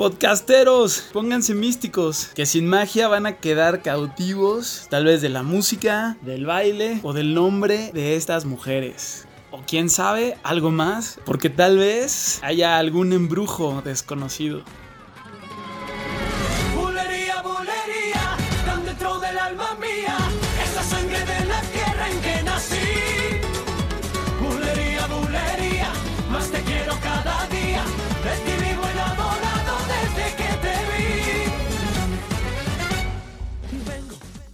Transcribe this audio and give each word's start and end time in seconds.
Podcasteros, 0.00 1.10
pónganse 1.12 1.52
místicos, 1.52 2.30
que 2.34 2.46
sin 2.46 2.66
magia 2.66 3.06
van 3.06 3.26
a 3.26 3.36
quedar 3.36 3.82
cautivos, 3.82 4.86
tal 4.88 5.04
vez 5.04 5.20
de 5.20 5.28
la 5.28 5.42
música, 5.42 6.16
del 6.22 6.46
baile 6.46 7.00
o 7.02 7.12
del 7.12 7.34
nombre 7.34 7.90
de 7.92 8.16
estas 8.16 8.46
mujeres. 8.46 9.26
O 9.50 9.60
quién 9.60 9.90
sabe, 9.90 10.38
algo 10.42 10.70
más, 10.70 11.20
porque 11.26 11.50
tal 11.50 11.76
vez 11.76 12.40
haya 12.42 12.78
algún 12.78 13.12
embrujo 13.12 13.82
desconocido. 13.84 14.62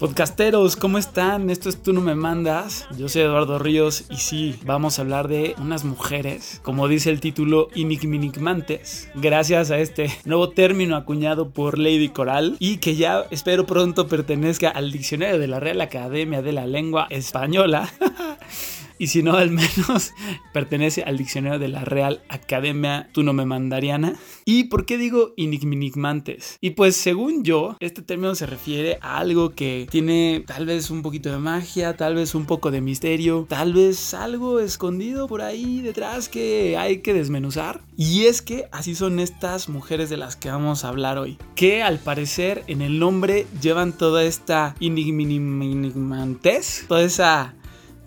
Podcasteros, 0.06 0.76
¿cómo 0.76 0.98
están? 0.98 1.50
Esto 1.50 1.68
es 1.68 1.82
Tú 1.82 1.92
no 1.92 2.00
me 2.00 2.14
mandas. 2.14 2.86
Yo 2.96 3.08
soy 3.08 3.22
Eduardo 3.22 3.58
Ríos 3.58 4.04
y 4.08 4.18
sí, 4.18 4.56
vamos 4.64 4.98
a 4.98 5.02
hablar 5.02 5.26
de 5.26 5.56
unas 5.58 5.84
mujeres, 5.84 6.60
como 6.62 6.86
dice 6.86 7.10
el 7.10 7.18
título, 7.18 7.70
enigmantes, 7.74 9.10
gracias 9.16 9.72
a 9.72 9.80
este 9.80 10.12
nuevo 10.24 10.50
término 10.50 10.94
acuñado 10.94 11.50
por 11.50 11.76
Lady 11.76 12.10
Coral 12.10 12.54
y 12.60 12.76
que 12.76 12.94
ya 12.94 13.24
espero 13.32 13.66
pronto 13.66 14.06
pertenezca 14.06 14.70
al 14.70 14.92
diccionario 14.92 15.40
de 15.40 15.48
la 15.48 15.58
Real 15.58 15.80
Academia 15.80 16.40
de 16.40 16.52
la 16.52 16.68
Lengua 16.68 17.08
Española. 17.10 17.92
Y 18.98 19.08
si 19.08 19.22
no, 19.22 19.34
al 19.34 19.50
menos 19.50 20.12
pertenece 20.52 21.02
al 21.02 21.18
diccionario 21.18 21.58
de 21.58 21.68
la 21.68 21.84
Real 21.84 22.22
Academia 22.28 23.08
Tú 23.12 23.22
no 23.22 23.32
me 23.32 23.46
mandariana. 23.46 24.14
¿Y 24.44 24.64
por 24.64 24.86
qué 24.86 24.98
digo 24.98 25.34
enigmantes? 25.36 26.58
Y 26.60 26.70
pues 26.70 26.96
según 26.96 27.44
yo, 27.44 27.76
este 27.80 28.02
término 28.02 28.34
se 28.34 28.46
refiere 28.46 28.98
a 29.00 29.18
algo 29.18 29.50
que 29.50 29.86
tiene 29.90 30.44
tal 30.46 30.66
vez 30.66 30.90
un 30.90 31.02
poquito 31.02 31.30
de 31.30 31.38
magia, 31.38 31.96
tal 31.96 32.14
vez 32.14 32.34
un 32.34 32.46
poco 32.46 32.70
de 32.70 32.80
misterio, 32.80 33.46
tal 33.48 33.72
vez 33.72 34.14
algo 34.14 34.60
escondido 34.60 35.28
por 35.28 35.42
ahí 35.42 35.80
detrás 35.80 36.28
que 36.28 36.76
hay 36.76 36.98
que 36.98 37.14
desmenuzar. 37.14 37.80
Y 37.96 38.24
es 38.24 38.42
que 38.42 38.68
así 38.72 38.94
son 38.94 39.20
estas 39.20 39.68
mujeres 39.68 40.10
de 40.10 40.16
las 40.16 40.36
que 40.36 40.50
vamos 40.50 40.84
a 40.84 40.88
hablar 40.88 41.18
hoy, 41.18 41.38
que 41.54 41.82
al 41.82 41.98
parecer 41.98 42.64
en 42.66 42.82
el 42.82 42.98
nombre 42.98 43.46
llevan 43.60 43.92
toda 43.92 44.24
esta 44.24 44.74
enigmantes, 44.80 46.84
toda 46.88 47.02
esa 47.02 47.54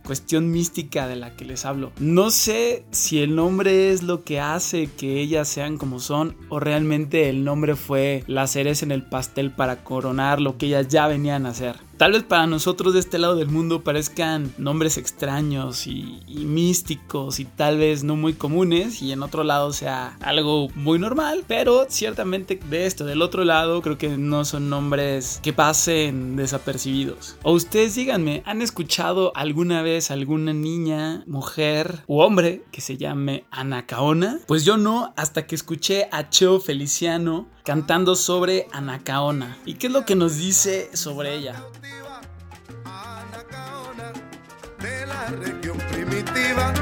cuestión 0.09 0.49
mística 0.49 1.07
de 1.07 1.15
la 1.15 1.35
que 1.35 1.45
les 1.45 1.65
hablo. 1.65 1.91
No 1.99 2.31
sé 2.31 2.83
si 2.89 3.19
el 3.19 3.35
nombre 3.35 3.91
es 3.91 4.01
lo 4.01 4.23
que 4.23 4.39
hace 4.39 4.87
que 4.87 5.19
ellas 5.21 5.47
sean 5.47 5.77
como 5.77 5.99
son 5.99 6.35
o 6.49 6.59
realmente 6.59 7.29
el 7.29 7.43
nombre 7.43 7.75
fue 7.75 8.23
la 8.25 8.47
cereza 8.47 8.85
en 8.85 8.91
el 8.91 9.03
pastel 9.03 9.51
para 9.51 9.83
coronar 9.83 10.41
lo 10.41 10.57
que 10.57 10.65
ellas 10.65 10.87
ya 10.87 11.05
venían 11.05 11.45
a 11.45 11.49
hacer. 11.49 11.75
Tal 11.99 12.13
vez 12.13 12.23
para 12.23 12.47
nosotros 12.47 12.93
de 12.93 13.01
este 13.01 13.17
lado 13.17 13.35
del 13.35 13.49
mundo 13.49 13.83
parezcan 13.83 14.53
nombres 14.57 14.97
extraños 14.97 15.85
y, 15.85 16.21
místicos 16.29 17.41
y 17.41 17.43
tal 17.45 17.77
vez 17.77 18.05
no 18.05 18.15
muy 18.15 18.35
comunes 18.35 19.01
y 19.01 19.11
en 19.11 19.21
otro 19.21 19.43
lado 19.43 19.73
sea 19.73 20.15
algo 20.21 20.69
muy 20.75 20.97
normal, 20.97 21.43
pero 21.45 21.87
ciertamente 21.89 22.57
de 22.69 22.85
esto, 22.85 23.03
del 23.03 23.21
otro 23.21 23.43
lado, 23.43 23.81
creo 23.81 23.97
que 23.97 24.17
no 24.17 24.45
son 24.45 24.69
nombres 24.69 25.41
que 25.43 25.51
pasen 25.51 26.37
desapercibidos. 26.37 27.35
O 27.43 27.51
ustedes 27.51 27.95
díganme, 27.95 28.43
¿han 28.45 28.61
escuchado 28.61 29.33
alguna 29.35 29.81
vez 29.81 30.09
alguna 30.09 30.53
niña, 30.53 31.25
mujer 31.27 32.03
u 32.07 32.21
hombre 32.21 32.63
que 32.71 32.79
se 32.79 32.95
llame 32.95 33.43
Anacaona? 33.51 34.39
Pues 34.47 34.63
yo 34.63 34.77
no, 34.77 35.13
hasta 35.17 35.45
que 35.45 35.55
escuché 35.55 36.07
a 36.13 36.29
Cheo 36.29 36.61
Feliciano 36.61 37.49
cantando 37.65 38.15
sobre 38.15 38.67
Anacaona. 38.71 39.57
¿Y 39.65 39.75
qué 39.75 39.87
es 39.87 39.93
lo 39.93 40.05
que 40.05 40.15
nos 40.15 40.37
dice 40.37 40.89
sobre 40.95 41.35
ella? 41.35 41.61
Región 45.31 45.77
primitiva. 45.91 46.73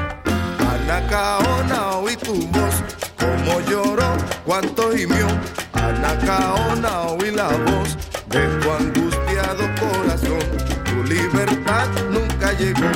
Anacaona, 0.58 1.98
oí 1.98 2.16
tu 2.16 2.34
voz, 2.48 2.82
como 3.18 3.60
lloró, 3.68 4.16
cuánto 4.44 4.92
gimió. 4.92 5.26
Anacaona, 5.72 7.02
oí 7.02 7.30
la 7.30 7.48
voz 7.48 7.96
de 8.28 8.46
tu 8.60 8.70
angustiado 8.70 9.64
corazón. 9.80 10.40
Tu 10.84 11.04
libertad 11.04 11.88
nunca 12.10 12.52
llegó. 12.52 12.90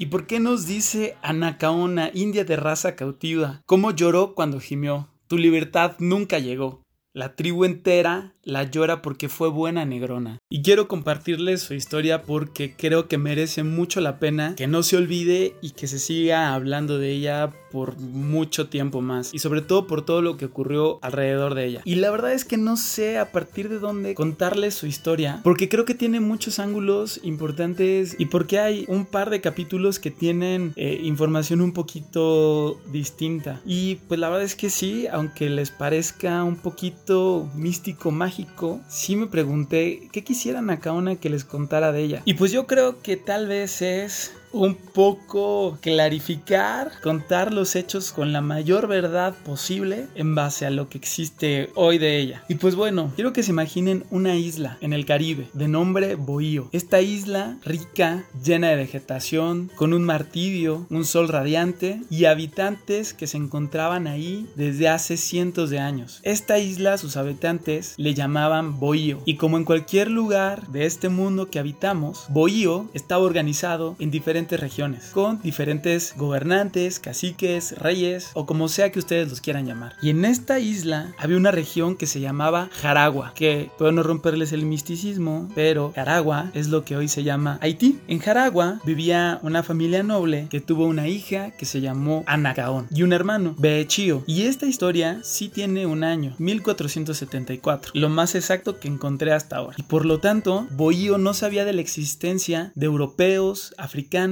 ¿Y 0.00 0.06
por 0.06 0.28
qué 0.28 0.38
nos 0.38 0.64
dice 0.64 1.16
Anacaona, 1.22 2.12
india 2.14 2.44
de 2.44 2.54
raza 2.54 2.94
cautiva? 2.94 3.62
¿Cómo 3.66 3.90
lloró 3.90 4.36
cuando 4.36 4.60
gimió? 4.60 5.08
Tu 5.26 5.36
libertad 5.36 5.96
nunca 5.98 6.38
llegó. 6.38 6.82
La 7.14 7.34
tribu 7.34 7.64
entera 7.64 8.34
la 8.42 8.64
llora 8.64 9.00
porque 9.02 9.28
fue 9.28 9.48
buena 9.48 9.84
negrona. 9.84 10.38
Y 10.50 10.62
quiero 10.62 10.88
compartirles 10.88 11.62
su 11.62 11.74
historia 11.74 12.22
porque 12.22 12.74
creo 12.76 13.08
que 13.08 13.16
merece 13.16 13.62
mucho 13.62 14.00
la 14.00 14.18
pena 14.18 14.54
que 14.56 14.66
no 14.66 14.82
se 14.82 14.96
olvide 14.96 15.54
y 15.62 15.70
que 15.70 15.86
se 15.86 15.98
siga 15.98 16.54
hablando 16.54 16.98
de 16.98 17.12
ella 17.12 17.50
por 17.70 17.98
mucho 17.98 18.68
tiempo 18.68 19.00
más. 19.00 19.32
Y 19.34 19.38
sobre 19.38 19.62
todo 19.62 19.86
por 19.86 20.04
todo 20.04 20.22
lo 20.22 20.36
que 20.36 20.46
ocurrió 20.46 20.98
alrededor 21.02 21.54
de 21.54 21.66
ella. 21.66 21.82
Y 21.84 21.96
la 21.96 22.10
verdad 22.10 22.32
es 22.32 22.44
que 22.44 22.56
no 22.56 22.76
sé 22.76 23.18
a 23.18 23.32
partir 23.32 23.68
de 23.68 23.78
dónde 23.78 24.14
contarles 24.14 24.74
su 24.74 24.86
historia 24.86 25.40
porque 25.42 25.68
creo 25.68 25.84
que 25.84 25.94
tiene 25.94 26.20
muchos 26.20 26.58
ángulos 26.58 27.20
importantes 27.22 28.16
y 28.18 28.26
porque 28.26 28.58
hay 28.58 28.84
un 28.88 29.06
par 29.06 29.30
de 29.30 29.40
capítulos 29.40 29.98
que 29.98 30.10
tienen 30.10 30.72
eh, 30.76 31.00
información 31.02 31.60
un 31.60 31.72
poquito 31.72 32.80
distinta. 32.90 33.60
Y 33.64 33.96
pues 34.08 34.20
la 34.20 34.28
verdad 34.28 34.44
es 34.44 34.54
que 34.54 34.70
sí, 34.70 35.06
aunque 35.10 35.48
les 35.48 35.70
parezca 35.70 36.44
un 36.44 36.56
poquito 36.56 37.48
místico, 37.54 38.10
mágico, 38.10 38.80
sí 38.88 39.16
me 39.16 39.26
pregunté 39.26 40.08
qué 40.12 40.24
quisieran 40.24 40.70
acá 40.70 40.92
una 40.92 41.16
que 41.16 41.30
les 41.30 41.44
contara 41.44 41.92
de 41.92 42.02
ella. 42.02 42.22
Y 42.24 42.34
pues 42.34 42.52
yo 42.52 42.66
creo 42.66 43.00
que 43.00 43.16
tal 43.16 43.46
vez 43.46 43.82
es 43.82 44.32
un 44.52 44.74
poco 44.74 45.78
clarificar, 45.80 46.92
contar 47.02 47.52
los 47.52 47.76
hechos 47.76 48.12
con 48.12 48.32
la 48.32 48.40
mayor 48.40 48.86
verdad 48.86 49.34
posible 49.44 50.06
en 50.14 50.34
base 50.34 50.66
a 50.66 50.70
lo 50.70 50.88
que 50.88 50.98
existe 50.98 51.70
hoy 51.74 51.98
de 51.98 52.18
ella. 52.18 52.44
Y 52.48 52.56
pues 52.56 52.74
bueno, 52.74 53.12
quiero 53.14 53.32
que 53.32 53.42
se 53.42 53.50
imaginen 53.50 54.04
una 54.10 54.36
isla 54.36 54.78
en 54.80 54.92
el 54.92 55.04
Caribe 55.04 55.48
de 55.52 55.68
nombre 55.68 56.14
Bohío. 56.14 56.68
Esta 56.72 57.00
isla 57.00 57.58
rica, 57.64 58.24
llena 58.42 58.68
de 58.68 58.76
vegetación, 58.76 59.70
con 59.74 59.92
un 59.92 60.04
mar 60.04 60.24
tibio, 60.24 60.86
un 60.90 61.04
sol 61.04 61.28
radiante 61.28 62.00
y 62.10 62.24
habitantes 62.24 63.14
que 63.14 63.26
se 63.26 63.36
encontraban 63.36 64.06
ahí 64.06 64.46
desde 64.56 64.88
hace 64.88 65.16
cientos 65.16 65.70
de 65.70 65.78
años. 65.78 66.20
Esta 66.22 66.58
isla 66.58 66.98
sus 66.98 67.16
habitantes 67.16 67.94
le 67.96 68.14
llamaban 68.14 68.78
Bohío 68.78 69.20
y 69.24 69.36
como 69.36 69.56
en 69.56 69.64
cualquier 69.64 70.10
lugar 70.10 70.68
de 70.68 70.86
este 70.86 71.08
mundo 71.08 71.50
que 71.50 71.58
habitamos, 71.58 72.26
Bohío 72.28 72.88
estaba 72.94 73.24
organizado 73.24 73.96
en 73.98 74.10
diferentes 74.10 74.37
regiones, 74.46 75.10
con 75.12 75.40
diferentes 75.42 76.14
gobernantes, 76.16 77.00
caciques, 77.00 77.76
reyes 77.78 78.30
o 78.34 78.46
como 78.46 78.68
sea 78.68 78.92
que 78.92 78.98
ustedes 78.98 79.28
los 79.28 79.40
quieran 79.40 79.66
llamar. 79.66 79.94
Y 80.00 80.10
en 80.10 80.24
esta 80.24 80.60
isla 80.60 81.12
había 81.18 81.36
una 81.36 81.50
región 81.50 81.96
que 81.96 82.06
se 82.06 82.20
llamaba 82.20 82.70
Jaragua, 82.80 83.32
que 83.34 83.70
puedo 83.78 83.92
no 83.92 84.02
romperles 84.02 84.52
el 84.52 84.64
misticismo, 84.64 85.48
pero 85.54 85.92
Jaragua 85.94 86.50
es 86.54 86.68
lo 86.68 86.84
que 86.84 86.96
hoy 86.96 87.08
se 87.08 87.24
llama 87.24 87.58
Haití. 87.60 87.98
En 88.06 88.20
Jaragua 88.20 88.80
vivía 88.84 89.40
una 89.42 89.62
familia 89.62 90.02
noble 90.02 90.46
que 90.50 90.60
tuvo 90.60 90.86
una 90.86 91.08
hija 91.08 91.50
que 91.52 91.64
se 91.64 91.80
llamó 91.80 92.22
Anacaón 92.26 92.86
y 92.90 93.02
un 93.02 93.12
hermano, 93.12 93.54
Beechío. 93.58 94.22
Y 94.26 94.42
esta 94.42 94.66
historia 94.66 95.20
sí 95.22 95.48
tiene 95.48 95.86
un 95.86 96.04
año, 96.04 96.34
1474, 96.38 97.92
lo 97.94 98.08
más 98.08 98.34
exacto 98.34 98.78
que 98.78 98.88
encontré 98.88 99.32
hasta 99.32 99.56
ahora. 99.56 99.76
Y 99.78 99.82
por 99.82 100.04
lo 100.04 100.20
tanto, 100.20 100.66
Bohío 100.70 101.18
no 101.18 101.34
sabía 101.34 101.64
de 101.64 101.72
la 101.72 101.80
existencia 101.80 102.72
de 102.74 102.86
europeos, 102.86 103.74
africanos, 103.78 104.27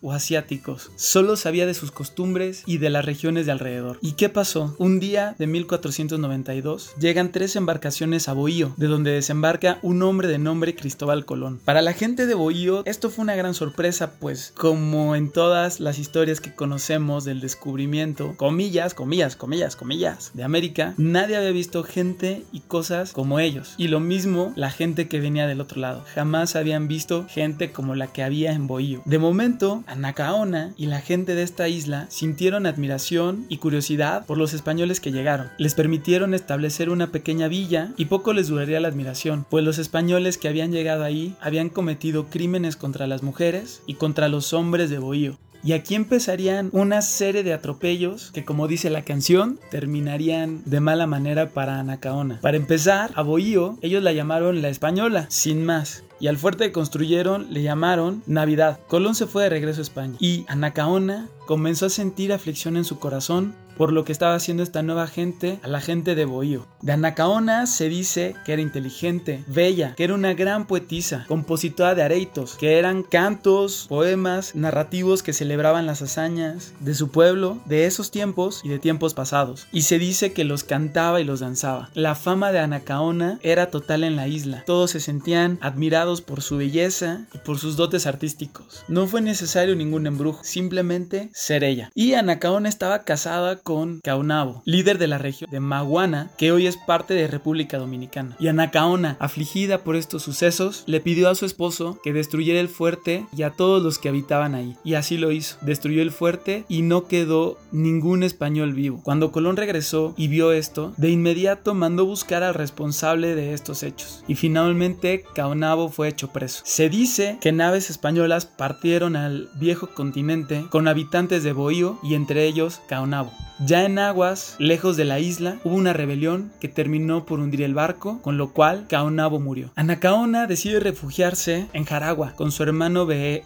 o 0.00 0.12
asiáticos. 0.12 0.90
Solo 0.96 1.36
sabía 1.36 1.66
de 1.66 1.74
sus 1.74 1.90
costumbres 1.90 2.62
y 2.66 2.78
de 2.78 2.90
las 2.90 3.04
regiones 3.04 3.46
de 3.46 3.52
alrededor. 3.52 3.98
¿Y 4.00 4.12
qué 4.12 4.28
pasó? 4.28 4.74
Un 4.78 5.00
día 5.00 5.34
de 5.38 5.46
1492 5.46 6.94
llegan 6.98 7.32
tres 7.32 7.56
embarcaciones 7.56 8.28
a 8.28 8.32
Bohío, 8.32 8.72
de 8.76 8.86
donde 8.86 9.10
desembarca 9.10 9.78
un 9.82 10.02
hombre 10.02 10.28
de 10.28 10.38
nombre 10.38 10.74
Cristóbal 10.74 11.24
Colón. 11.24 11.60
Para 11.64 11.82
la 11.82 11.92
gente 11.92 12.26
de 12.26 12.34
Bohío 12.34 12.82
esto 12.86 13.10
fue 13.10 13.24
una 13.24 13.36
gran 13.36 13.54
sorpresa, 13.54 14.12
pues 14.18 14.52
como 14.56 15.16
en 15.16 15.30
todas 15.30 15.80
las 15.80 15.98
historias 15.98 16.40
que 16.40 16.54
conocemos 16.54 17.24
del 17.24 17.40
descubrimiento, 17.40 18.34
comillas, 18.36 18.94
comillas, 18.94 19.36
comillas, 19.36 19.76
comillas, 19.76 20.30
de 20.34 20.44
América, 20.44 20.94
nadie 20.96 21.36
había 21.36 21.50
visto 21.50 21.82
gente 21.82 22.44
y 22.52 22.60
cosas 22.60 23.12
como 23.12 23.40
ellos. 23.40 23.74
Y 23.76 23.88
lo 23.88 24.00
mismo 24.00 24.52
la 24.56 24.70
gente 24.70 25.08
que 25.08 25.20
venía 25.20 25.46
del 25.46 25.60
otro 25.60 25.80
lado. 25.80 26.04
Jamás 26.14 26.56
habían 26.56 26.88
visto 26.88 27.26
gente 27.28 27.72
como 27.72 27.94
la 27.94 28.06
que 28.06 28.22
había 28.22 28.52
en 28.52 28.66
Bohío. 28.66 29.02
De 29.04 29.18
momento, 29.26 29.84
Anacaona 29.86 30.72
y 30.76 30.86
la 30.86 31.00
gente 31.00 31.34
de 31.34 31.42
esta 31.42 31.68
isla 31.68 32.06
sintieron 32.08 32.66
admiración 32.66 33.46
y 33.48 33.58
curiosidad 33.58 34.24
por 34.24 34.38
los 34.38 34.54
españoles 34.54 35.00
que 35.00 35.12
llegaron. 35.12 35.50
Les 35.58 35.74
permitieron 35.74 36.34
establecer 36.34 36.90
una 36.90 37.12
pequeña 37.12 37.48
villa 37.48 37.92
y 37.96 38.06
poco 38.06 38.32
les 38.32 38.48
duraría 38.48 38.80
la 38.80 38.88
admiración, 38.88 39.46
pues 39.50 39.64
los 39.64 39.78
españoles 39.78 40.38
que 40.38 40.48
habían 40.48 40.72
llegado 40.72 41.04
ahí 41.04 41.34
habían 41.40 41.68
cometido 41.68 42.26
crímenes 42.26 42.76
contra 42.76 43.06
las 43.06 43.22
mujeres 43.22 43.82
y 43.86 43.94
contra 43.94 44.28
los 44.28 44.52
hombres 44.52 44.90
de 44.90 44.98
Bohío. 44.98 45.38
Y 45.66 45.72
aquí 45.72 45.96
empezarían 45.96 46.68
una 46.72 47.02
serie 47.02 47.42
de 47.42 47.52
atropellos 47.52 48.30
que, 48.30 48.44
como 48.44 48.68
dice 48.68 48.88
la 48.88 49.02
canción, 49.02 49.58
terminarían 49.70 50.62
de 50.64 50.78
mala 50.78 51.08
manera 51.08 51.48
para 51.48 51.80
Anacaona. 51.80 52.40
Para 52.40 52.56
empezar, 52.56 53.10
a 53.16 53.22
Bohío 53.22 53.76
ellos 53.82 54.02
la 54.02 54.12
llamaron 54.12 54.62
la 54.62 54.68
española, 54.68 55.26
sin 55.28 55.64
más 55.64 56.04
y 56.20 56.28
al 56.28 56.38
fuerte 56.38 56.66
que 56.66 56.72
construyeron 56.72 57.52
le 57.52 57.62
llamaron 57.62 58.22
Navidad. 58.26 58.78
Colón 58.88 59.14
se 59.14 59.26
fue 59.26 59.44
de 59.44 59.50
regreso 59.50 59.80
a 59.80 59.82
España 59.82 60.16
y 60.18 60.44
Anacaona 60.48 61.28
comenzó 61.46 61.86
a 61.86 61.90
sentir 61.90 62.32
aflicción 62.32 62.76
en 62.76 62.84
su 62.84 62.98
corazón 62.98 63.54
por 63.76 63.92
lo 63.92 64.04
que 64.04 64.12
estaba 64.12 64.34
haciendo 64.34 64.62
esta 64.62 64.82
nueva 64.82 65.06
gente 65.06 65.60
a 65.62 65.68
la 65.68 65.80
gente 65.80 66.14
de 66.14 66.24
Bohío. 66.24 66.66
De 66.82 66.92
Anacaona 66.92 67.66
se 67.66 67.88
dice 67.88 68.34
que 68.44 68.52
era 68.52 68.62
inteligente, 68.62 69.44
bella, 69.46 69.94
que 69.96 70.04
era 70.04 70.14
una 70.14 70.34
gran 70.34 70.66
poetisa, 70.66 71.24
compositora 71.28 71.94
de 71.94 72.02
areitos, 72.02 72.56
que 72.56 72.78
eran 72.78 73.02
cantos, 73.02 73.86
poemas, 73.88 74.54
narrativos 74.54 75.22
que 75.22 75.32
celebraban 75.32 75.86
las 75.86 76.02
hazañas 76.02 76.72
de 76.80 76.94
su 76.94 77.10
pueblo, 77.10 77.58
de 77.66 77.86
esos 77.86 78.10
tiempos 78.10 78.60
y 78.64 78.68
de 78.68 78.78
tiempos 78.78 79.14
pasados. 79.14 79.66
Y 79.72 79.82
se 79.82 79.98
dice 79.98 80.32
que 80.32 80.44
los 80.44 80.64
cantaba 80.64 81.20
y 81.20 81.24
los 81.24 81.40
danzaba. 81.40 81.90
La 81.94 82.14
fama 82.14 82.52
de 82.52 82.60
Anacaona 82.60 83.38
era 83.42 83.70
total 83.70 84.04
en 84.04 84.16
la 84.16 84.28
isla. 84.28 84.62
Todos 84.66 84.90
se 84.92 85.00
sentían 85.00 85.58
admirados 85.60 86.20
por 86.20 86.42
su 86.42 86.56
belleza 86.56 87.26
y 87.32 87.38
por 87.38 87.58
sus 87.58 87.76
dotes 87.76 88.06
artísticos. 88.06 88.84
No 88.88 89.06
fue 89.06 89.20
necesario 89.20 89.76
ningún 89.76 90.06
embrujo, 90.06 90.42
simplemente 90.44 91.30
ser 91.32 91.64
ella. 91.64 91.90
Y 91.94 92.14
Anacaona 92.14 92.68
estaba 92.68 93.04
casada 93.04 93.56
con 93.66 93.98
Caunabo, 93.98 94.62
líder 94.64 94.96
de 94.96 95.08
la 95.08 95.18
región 95.18 95.50
de 95.50 95.58
Maguana, 95.58 96.30
que 96.38 96.52
hoy 96.52 96.68
es 96.68 96.76
parte 96.76 97.14
de 97.14 97.26
República 97.26 97.78
Dominicana. 97.78 98.36
Y 98.38 98.46
Anacaona, 98.46 99.16
afligida 99.18 99.78
por 99.78 99.96
estos 99.96 100.22
sucesos, 100.22 100.84
le 100.86 101.00
pidió 101.00 101.28
a 101.28 101.34
su 101.34 101.46
esposo 101.46 101.98
que 102.04 102.12
destruyera 102.12 102.60
el 102.60 102.68
fuerte 102.68 103.26
y 103.36 103.42
a 103.42 103.50
todos 103.50 103.82
los 103.82 103.98
que 103.98 104.08
habitaban 104.08 104.54
ahí. 104.54 104.76
Y 104.84 104.94
así 104.94 105.18
lo 105.18 105.32
hizo. 105.32 105.56
Destruyó 105.62 106.00
el 106.00 106.12
fuerte 106.12 106.64
y 106.68 106.82
no 106.82 107.08
quedó 107.08 107.58
ningún 107.72 108.22
español 108.22 108.72
vivo. 108.72 109.00
Cuando 109.02 109.32
Colón 109.32 109.56
regresó 109.56 110.14
y 110.16 110.28
vio 110.28 110.52
esto, 110.52 110.94
de 110.96 111.10
inmediato 111.10 111.74
mandó 111.74 112.06
buscar 112.06 112.44
al 112.44 112.54
responsable 112.54 113.34
de 113.34 113.52
estos 113.52 113.82
hechos. 113.82 114.22
Y 114.28 114.36
finalmente 114.36 115.24
Caunabo 115.34 115.88
fue 115.88 116.06
hecho 116.06 116.28
preso. 116.28 116.62
Se 116.64 116.88
dice 116.88 117.38
que 117.40 117.50
naves 117.50 117.90
españolas 117.90 118.46
partieron 118.46 119.16
al 119.16 119.48
viejo 119.56 119.88
continente 119.88 120.66
con 120.70 120.86
habitantes 120.86 121.42
de 121.42 121.52
Bohío 121.52 121.98
y 122.04 122.14
entre 122.14 122.46
ellos 122.46 122.80
Caunabo. 122.88 123.32
Ya 123.64 123.84
en 123.84 123.98
aguas, 123.98 124.54
lejos 124.58 124.98
de 124.98 125.06
la 125.06 125.18
isla, 125.18 125.58
hubo 125.64 125.76
una 125.76 125.94
rebelión 125.94 126.52
que 126.60 126.68
terminó 126.68 127.24
por 127.24 127.40
hundir 127.40 127.62
el 127.62 127.72
barco, 127.72 128.20
con 128.20 128.36
lo 128.36 128.52
cual 128.52 128.86
Caonabo 128.86 129.40
murió. 129.40 129.70
Anacaona 129.76 130.46
decide 130.46 130.78
refugiarse 130.78 131.66
en 131.72 131.84
Jaragua 131.84 132.34
con 132.36 132.52
su 132.52 132.62
hermano 132.62 133.06
Be 133.06 133.44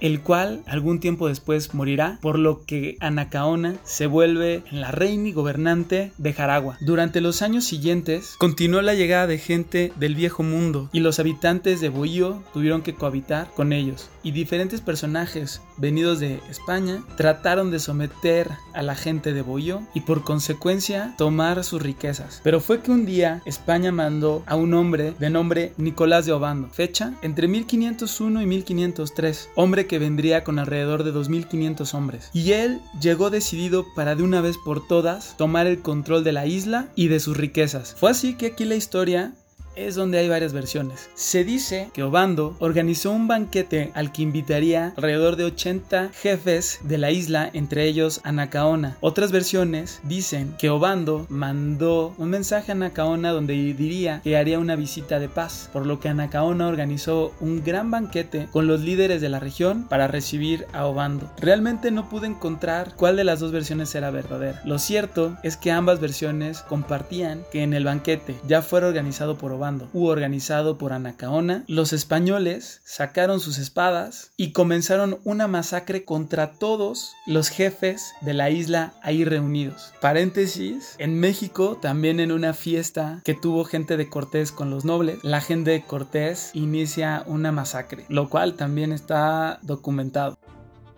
el 0.00 0.20
cual 0.22 0.62
algún 0.66 0.98
tiempo 0.98 1.28
después 1.28 1.74
morirá, 1.74 2.18
por 2.22 2.40
lo 2.40 2.64
que 2.64 2.96
Anacaona 3.00 3.76
se 3.84 4.06
vuelve 4.06 4.64
la 4.72 4.90
reina 4.90 5.28
y 5.28 5.32
gobernante 5.32 6.12
de 6.18 6.32
Jaragua. 6.32 6.76
Durante 6.80 7.20
los 7.20 7.40
años 7.42 7.64
siguientes, 7.64 8.34
continuó 8.38 8.82
la 8.82 8.94
llegada 8.94 9.28
de 9.28 9.38
gente 9.38 9.92
del 9.96 10.16
viejo 10.16 10.42
mundo 10.42 10.90
y 10.92 11.00
los 11.00 11.20
habitantes 11.20 11.80
de 11.80 11.88
Bohío 11.88 12.42
tuvieron 12.52 12.82
que 12.82 12.94
cohabitar 12.94 13.50
con 13.54 13.72
ellos. 13.72 14.10
Y 14.24 14.32
diferentes 14.32 14.80
personajes 14.80 15.62
venidos 15.76 16.18
de 16.18 16.40
España 16.50 17.04
trataron 17.16 17.70
de 17.70 17.78
someter 17.78 18.50
a 18.74 18.82
la 18.82 18.96
gente 18.96 19.35
de 19.36 19.46
y 19.94 20.00
por 20.00 20.22
consecuencia 20.22 21.14
tomar 21.16 21.62
sus 21.64 21.80
riquezas. 21.80 22.40
Pero 22.42 22.60
fue 22.60 22.80
que 22.80 22.90
un 22.90 23.06
día 23.06 23.42
España 23.46 23.92
mandó 23.92 24.42
a 24.46 24.56
un 24.56 24.74
hombre 24.74 25.14
de 25.18 25.30
nombre 25.30 25.72
Nicolás 25.76 26.26
de 26.26 26.32
Obando, 26.32 26.68
fecha 26.68 27.14
entre 27.22 27.48
1501 27.48 28.42
y 28.42 28.46
1503, 28.46 29.50
hombre 29.54 29.86
que 29.86 29.98
vendría 29.98 30.44
con 30.44 30.58
alrededor 30.58 31.04
de 31.04 31.12
2500 31.12 31.94
hombres. 31.94 32.30
Y 32.32 32.52
él 32.52 32.80
llegó 33.00 33.30
decidido 33.30 33.86
para 33.94 34.14
de 34.14 34.22
una 34.22 34.40
vez 34.40 34.56
por 34.64 34.86
todas 34.86 35.36
tomar 35.36 35.66
el 35.66 35.80
control 35.80 36.24
de 36.24 36.32
la 36.32 36.46
isla 36.46 36.88
y 36.94 37.08
de 37.08 37.20
sus 37.20 37.36
riquezas. 37.36 37.94
Fue 37.96 38.10
así 38.10 38.34
que 38.34 38.46
aquí 38.46 38.64
la 38.64 38.74
historia 38.74 39.32
es 39.76 39.94
donde 39.94 40.18
hay 40.18 40.28
varias 40.28 40.52
versiones. 40.52 41.10
Se 41.14 41.44
dice 41.44 41.90
que 41.92 42.02
Obando 42.02 42.56
organizó 42.58 43.12
un 43.12 43.28
banquete 43.28 43.92
al 43.94 44.10
que 44.10 44.22
invitaría 44.22 44.94
alrededor 44.96 45.36
de 45.36 45.44
80 45.44 46.10
jefes 46.12 46.80
de 46.82 46.98
la 46.98 47.10
isla, 47.10 47.50
entre 47.52 47.84
ellos 47.84 48.20
Anacaona. 48.24 48.96
Otras 49.00 49.32
versiones 49.32 50.00
dicen 50.02 50.54
que 50.58 50.70
Obando 50.70 51.26
mandó 51.28 52.14
un 52.18 52.30
mensaje 52.30 52.72
a 52.72 52.74
Anacaona 52.74 53.30
donde 53.30 53.52
diría 53.52 54.20
que 54.24 54.36
haría 54.36 54.58
una 54.58 54.76
visita 54.76 55.18
de 55.18 55.28
paz, 55.28 55.68
por 55.72 55.86
lo 55.86 56.00
que 56.00 56.08
Anacaona 56.08 56.68
organizó 56.68 57.34
un 57.40 57.62
gran 57.62 57.90
banquete 57.90 58.48
con 58.50 58.66
los 58.66 58.80
líderes 58.80 59.20
de 59.20 59.28
la 59.28 59.40
región 59.40 59.84
para 59.88 60.08
recibir 60.08 60.66
a 60.72 60.86
Obando. 60.86 61.30
Realmente 61.38 61.90
no 61.90 62.08
pude 62.08 62.26
encontrar 62.26 62.94
cuál 62.96 63.16
de 63.16 63.24
las 63.24 63.40
dos 63.40 63.52
versiones 63.52 63.94
era 63.94 64.10
verdadera. 64.10 64.62
Lo 64.64 64.78
cierto 64.78 65.36
es 65.42 65.56
que 65.56 65.70
ambas 65.70 66.00
versiones 66.00 66.62
compartían 66.62 67.42
que 67.52 67.62
en 67.62 67.74
el 67.74 67.84
banquete 67.84 68.36
ya 68.46 68.62
fuera 68.62 68.86
organizado 68.86 69.36
por 69.36 69.52
Obando 69.52 69.65
u 69.92 70.06
organizado 70.06 70.78
por 70.78 70.92
Anacaona, 70.92 71.64
los 71.66 71.92
españoles 71.92 72.80
sacaron 72.84 73.40
sus 73.40 73.58
espadas 73.58 74.32
y 74.36 74.52
comenzaron 74.52 75.18
una 75.24 75.48
masacre 75.48 76.04
contra 76.04 76.52
todos 76.52 77.14
los 77.26 77.48
jefes 77.48 78.12
de 78.20 78.34
la 78.34 78.50
isla 78.50 78.94
ahí 79.02 79.24
reunidos. 79.24 79.92
Paréntesis, 80.00 80.94
en 80.98 81.18
México 81.18 81.78
también 81.80 82.20
en 82.20 82.32
una 82.32 82.54
fiesta 82.54 83.20
que 83.24 83.34
tuvo 83.34 83.64
gente 83.64 83.96
de 83.96 84.08
Cortés 84.08 84.52
con 84.52 84.70
los 84.70 84.84
nobles, 84.84 85.18
la 85.22 85.40
gente 85.40 85.72
de 85.72 85.82
Cortés 85.82 86.50
inicia 86.54 87.24
una 87.26 87.52
masacre, 87.52 88.04
lo 88.08 88.28
cual 88.28 88.54
también 88.54 88.92
está 88.92 89.58
documentado. 89.62 90.38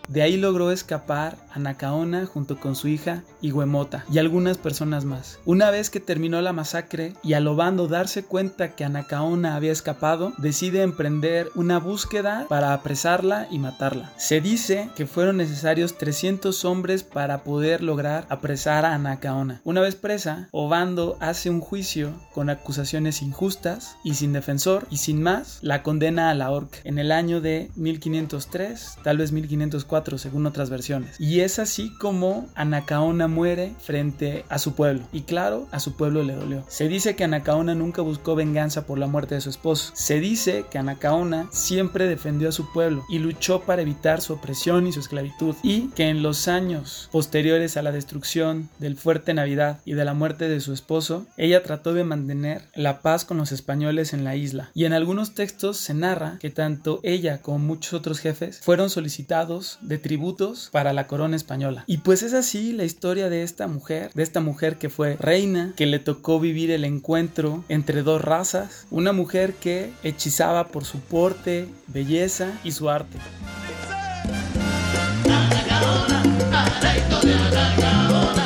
De 0.08 0.22
ahí 0.22 0.38
logró 0.38 0.70
escapar 0.70 1.36
Anacaona 1.52 2.24
junto 2.24 2.58
con 2.58 2.74
su 2.74 2.88
hija 2.88 3.24
Huemota 3.42 4.04
y 4.10 4.18
algunas 4.18 4.56
personas 4.56 5.04
más. 5.04 5.38
Una 5.44 5.70
vez 5.70 5.90
que 5.90 6.00
terminó 6.00 6.40
la 6.40 6.54
masacre 6.54 7.12
y 7.22 7.34
al 7.34 7.46
Obando 7.46 7.88
darse 7.88 8.24
cuenta 8.24 8.74
que 8.74 8.84
Anacaona 8.84 9.54
había 9.54 9.72
escapado, 9.72 10.32
decide 10.38 10.82
emprender 10.82 11.48
una 11.54 11.78
búsqueda 11.78 12.46
para 12.48 12.72
apresarla 12.72 13.48
y 13.50 13.58
matarla. 13.58 14.12
Se 14.16 14.40
dice 14.40 14.88
que 14.96 15.06
fueron 15.06 15.36
necesarios 15.36 15.98
300 15.98 16.64
hombres 16.64 17.02
para 17.02 17.44
poder 17.44 17.82
lograr 17.82 18.24
apresar 18.30 18.86
a 18.86 18.94
Anacaona. 18.94 19.60
Una 19.64 19.82
vez 19.82 19.94
presa, 19.94 20.48
Obando 20.52 21.18
hace 21.20 21.50
un 21.50 21.60
juicio 21.60 22.14
con 22.32 22.48
acusaciones 22.48 23.20
injustas 23.20 23.96
y 24.04 24.14
sin 24.14 24.32
defensor 24.32 24.86
y 24.90 24.96
sin 24.98 25.22
más 25.22 25.58
la 25.60 25.82
condena 25.82 26.30
a 26.30 26.34
la 26.34 26.50
horca 26.50 26.78
en 26.84 26.98
el 26.98 27.12
año 27.12 27.42
de 27.42 27.70
1503, 27.76 28.98
tal 29.02 29.18
vez 29.18 29.32
1504 29.32 29.97
según 30.18 30.46
otras 30.46 30.70
versiones. 30.70 31.16
Y 31.18 31.40
es 31.40 31.58
así 31.58 31.92
como 31.98 32.48
Anacaona 32.54 33.28
muere 33.28 33.74
frente 33.78 34.44
a 34.48 34.58
su 34.58 34.74
pueblo. 34.74 35.02
Y 35.12 35.22
claro, 35.22 35.66
a 35.70 35.80
su 35.80 35.96
pueblo 35.96 36.22
le 36.22 36.34
dolió. 36.34 36.64
Se 36.68 36.88
dice 36.88 37.16
que 37.16 37.24
Anacaona 37.24 37.74
nunca 37.74 38.02
buscó 38.02 38.34
venganza 38.34 38.86
por 38.86 38.98
la 38.98 39.06
muerte 39.06 39.34
de 39.34 39.40
su 39.40 39.50
esposo. 39.50 39.92
Se 39.94 40.20
dice 40.20 40.66
que 40.70 40.78
Anacaona 40.78 41.48
siempre 41.50 42.08
defendió 42.08 42.48
a 42.48 42.52
su 42.52 42.72
pueblo 42.72 43.04
y 43.08 43.18
luchó 43.18 43.62
para 43.62 43.82
evitar 43.82 44.20
su 44.20 44.34
opresión 44.34 44.86
y 44.86 44.92
su 44.92 45.00
esclavitud. 45.00 45.54
Y 45.62 45.88
que 45.88 46.08
en 46.08 46.22
los 46.22 46.48
años 46.48 47.08
posteriores 47.12 47.76
a 47.76 47.82
la 47.82 47.92
destrucción 47.92 48.68
del 48.78 48.96
fuerte 48.96 49.34
Navidad 49.34 49.80
y 49.84 49.94
de 49.94 50.04
la 50.04 50.14
muerte 50.14 50.48
de 50.48 50.60
su 50.60 50.72
esposo, 50.72 51.26
ella 51.36 51.62
trató 51.62 51.94
de 51.94 52.04
mantener 52.04 52.62
la 52.74 53.00
paz 53.02 53.24
con 53.24 53.36
los 53.36 53.52
españoles 53.52 54.12
en 54.12 54.24
la 54.24 54.36
isla. 54.36 54.70
Y 54.74 54.84
en 54.84 54.92
algunos 54.92 55.34
textos 55.34 55.76
se 55.78 55.94
narra 55.94 56.38
que 56.40 56.50
tanto 56.50 57.00
ella 57.02 57.42
como 57.42 57.58
muchos 57.58 57.94
otros 57.94 58.18
jefes 58.18 58.60
fueron 58.60 58.90
solicitados 58.90 59.78
de 59.88 59.98
tributos 59.98 60.68
para 60.70 60.92
la 60.92 61.06
corona 61.06 61.34
española. 61.34 61.84
Y 61.86 61.98
pues 61.98 62.22
es 62.22 62.34
así 62.34 62.72
la 62.72 62.84
historia 62.84 63.30
de 63.30 63.42
esta 63.42 63.66
mujer, 63.66 64.10
de 64.14 64.22
esta 64.22 64.40
mujer 64.40 64.76
que 64.76 64.90
fue 64.90 65.16
reina, 65.16 65.72
que 65.76 65.86
le 65.86 65.98
tocó 65.98 66.38
vivir 66.38 66.70
el 66.70 66.84
encuentro 66.84 67.64
entre 67.68 68.02
dos 68.02 68.20
razas, 68.20 68.86
una 68.90 69.12
mujer 69.12 69.54
que 69.54 69.90
hechizaba 70.02 70.68
por 70.68 70.84
su 70.84 71.00
porte, 71.00 71.66
belleza 71.86 72.52
y 72.62 72.72
su 72.72 72.90
arte. 72.90 73.16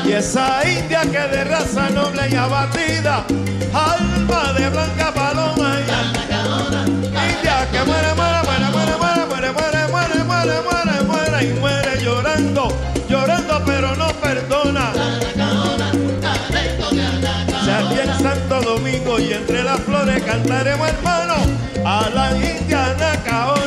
Y 0.04 0.12
esa 0.12 0.61
india 0.68 1.02
que 1.02 1.37
de 1.37 1.44
raza 1.44 1.90
noble 1.90 2.22
y 2.30 2.34
abatida, 2.34 3.26
alma 3.72 4.52
de 4.52 4.70
blanca 4.70 5.12
paloma, 5.12 5.80
india 5.80 6.31
y 19.22 19.32
entre 19.32 19.62
las 19.62 19.78
flores 19.80 20.22
cantaremos 20.24 20.88
hermano 20.88 21.34
a 21.84 22.10
la 22.10 22.36
india 22.36 22.94
Nacaona. 22.98 23.62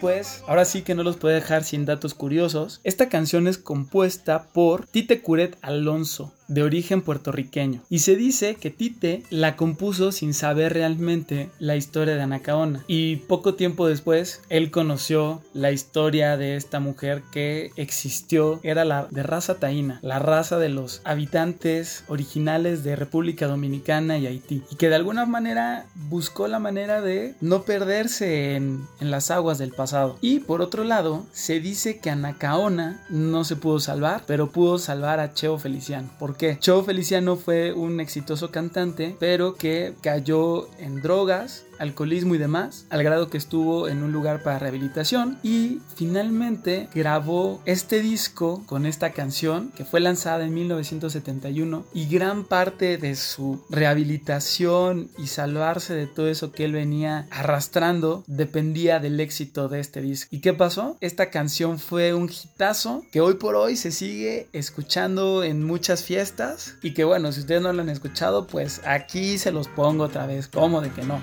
Pues, 0.00 0.42
ahora 0.46 0.64
sí 0.64 0.82
que 0.82 0.94
no 0.94 1.02
los 1.02 1.16
puedo 1.16 1.34
dejar 1.34 1.64
sin 1.64 1.84
datos 1.84 2.14
curiosos. 2.14 2.80
Esta 2.84 3.08
canción 3.08 3.46
es 3.46 3.58
compuesta 3.58 4.46
por 4.52 4.86
Tite 4.86 5.20
Curet 5.20 5.56
Alonso, 5.62 6.32
de 6.48 6.62
origen 6.62 7.02
puertorriqueño. 7.02 7.82
Y 7.88 8.00
se 8.00 8.16
dice 8.16 8.56
que 8.56 8.70
Tite 8.70 9.22
la 9.30 9.56
compuso 9.56 10.12
sin 10.12 10.34
saber 10.34 10.74
realmente 10.74 11.50
la 11.58 11.76
historia 11.76 12.14
de 12.14 12.22
Anacaona. 12.22 12.84
Y 12.86 13.16
poco 13.16 13.54
tiempo 13.54 13.86
después, 13.86 14.42
él 14.48 14.70
conoció 14.70 15.42
la 15.54 15.72
historia 15.72 16.36
de 16.36 16.56
esta 16.56 16.80
mujer 16.80 17.22
que 17.32 17.70
existió, 17.76 18.60
era 18.62 18.84
la 18.84 19.06
de 19.10 19.22
raza 19.22 19.56
taína, 19.56 19.98
la 20.02 20.18
raza 20.18 20.58
de 20.58 20.68
los 20.68 21.00
habitantes 21.04 22.04
originales 22.08 22.84
de 22.84 22.96
República 22.96 23.46
Dominicana 23.46 24.18
y 24.18 24.26
Haití. 24.26 24.62
Y 24.70 24.76
que 24.76 24.88
de 24.88 24.94
alguna 24.94 25.26
manera 25.26 25.86
buscó 25.94 26.48
la 26.48 26.58
manera 26.58 27.00
de 27.00 27.34
no 27.40 27.62
perderse 27.62 28.54
en, 28.54 28.86
en 29.00 29.10
las 29.10 29.30
aguas 29.30 29.58
del 29.58 29.70
pasado. 29.70 29.85
Y 30.20 30.40
por 30.40 30.62
otro 30.62 30.84
lado, 30.84 31.26
se 31.32 31.60
dice 31.60 31.98
que 31.98 32.10
Anacaona 32.10 33.04
no 33.10 33.44
se 33.44 33.56
pudo 33.56 33.78
salvar, 33.78 34.24
pero 34.26 34.50
pudo 34.50 34.78
salvar 34.78 35.20
a 35.20 35.34
Cheo 35.34 35.58
Feliciano. 35.58 36.08
¿Por 36.18 36.36
qué? 36.36 36.58
Cheo 36.58 36.82
Feliciano 36.82 37.36
fue 37.36 37.72
un 37.72 38.00
exitoso 38.00 38.50
cantante, 38.50 39.16
pero 39.20 39.54
que 39.54 39.94
cayó 40.00 40.68
en 40.78 41.02
drogas 41.02 41.65
alcoholismo 41.78 42.34
y 42.34 42.38
demás, 42.38 42.86
al 42.90 43.02
grado 43.02 43.28
que 43.28 43.38
estuvo 43.38 43.88
en 43.88 44.02
un 44.02 44.12
lugar 44.12 44.42
para 44.42 44.58
rehabilitación 44.58 45.38
y 45.42 45.80
finalmente 45.94 46.88
grabó 46.94 47.62
este 47.64 48.00
disco 48.00 48.62
con 48.66 48.86
esta 48.86 49.12
canción 49.12 49.70
que 49.76 49.84
fue 49.84 50.00
lanzada 50.00 50.44
en 50.44 50.54
1971 50.54 51.84
y 51.94 52.08
gran 52.08 52.44
parte 52.44 52.98
de 52.98 53.16
su 53.16 53.64
rehabilitación 53.70 55.10
y 55.18 55.26
salvarse 55.26 55.94
de 55.94 56.06
todo 56.06 56.28
eso 56.28 56.52
que 56.52 56.64
él 56.64 56.72
venía 56.72 57.26
arrastrando 57.30 58.24
dependía 58.26 59.00
del 59.00 59.20
éxito 59.20 59.68
de 59.68 59.80
este 59.80 60.00
disco. 60.00 60.28
¿Y 60.34 60.40
qué 60.40 60.52
pasó? 60.52 60.96
Esta 61.00 61.30
canción 61.30 61.78
fue 61.78 62.14
un 62.14 62.30
hitazo 62.30 63.04
que 63.10 63.20
hoy 63.20 63.34
por 63.34 63.54
hoy 63.54 63.76
se 63.76 63.90
sigue 63.90 64.48
escuchando 64.52 65.44
en 65.44 65.64
muchas 65.64 66.02
fiestas 66.02 66.74
y 66.82 66.94
que 66.94 67.04
bueno, 67.04 67.32
si 67.32 67.40
ustedes 67.40 67.62
no 67.62 67.72
lo 67.72 67.82
han 67.82 67.88
escuchado, 67.88 68.46
pues 68.46 68.80
aquí 68.84 69.38
se 69.38 69.52
los 69.52 69.68
pongo 69.68 70.04
otra 70.04 70.26
vez, 70.26 70.48
¿cómo 70.48 70.80
de 70.80 70.90
que 70.90 71.02
no? 71.02 71.20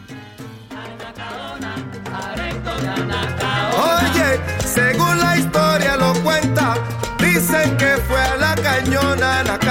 Oye, 3.75 4.39
según 4.65 5.19
la 5.19 5.37
historia 5.37 5.97
lo 5.97 6.13
cuenta, 6.23 6.75
dicen 7.19 7.75
que 7.77 7.97
fue 8.07 8.21
a 8.21 8.35
la 8.37 8.55
cañona 8.55 9.39
Anacaona. 9.39 9.62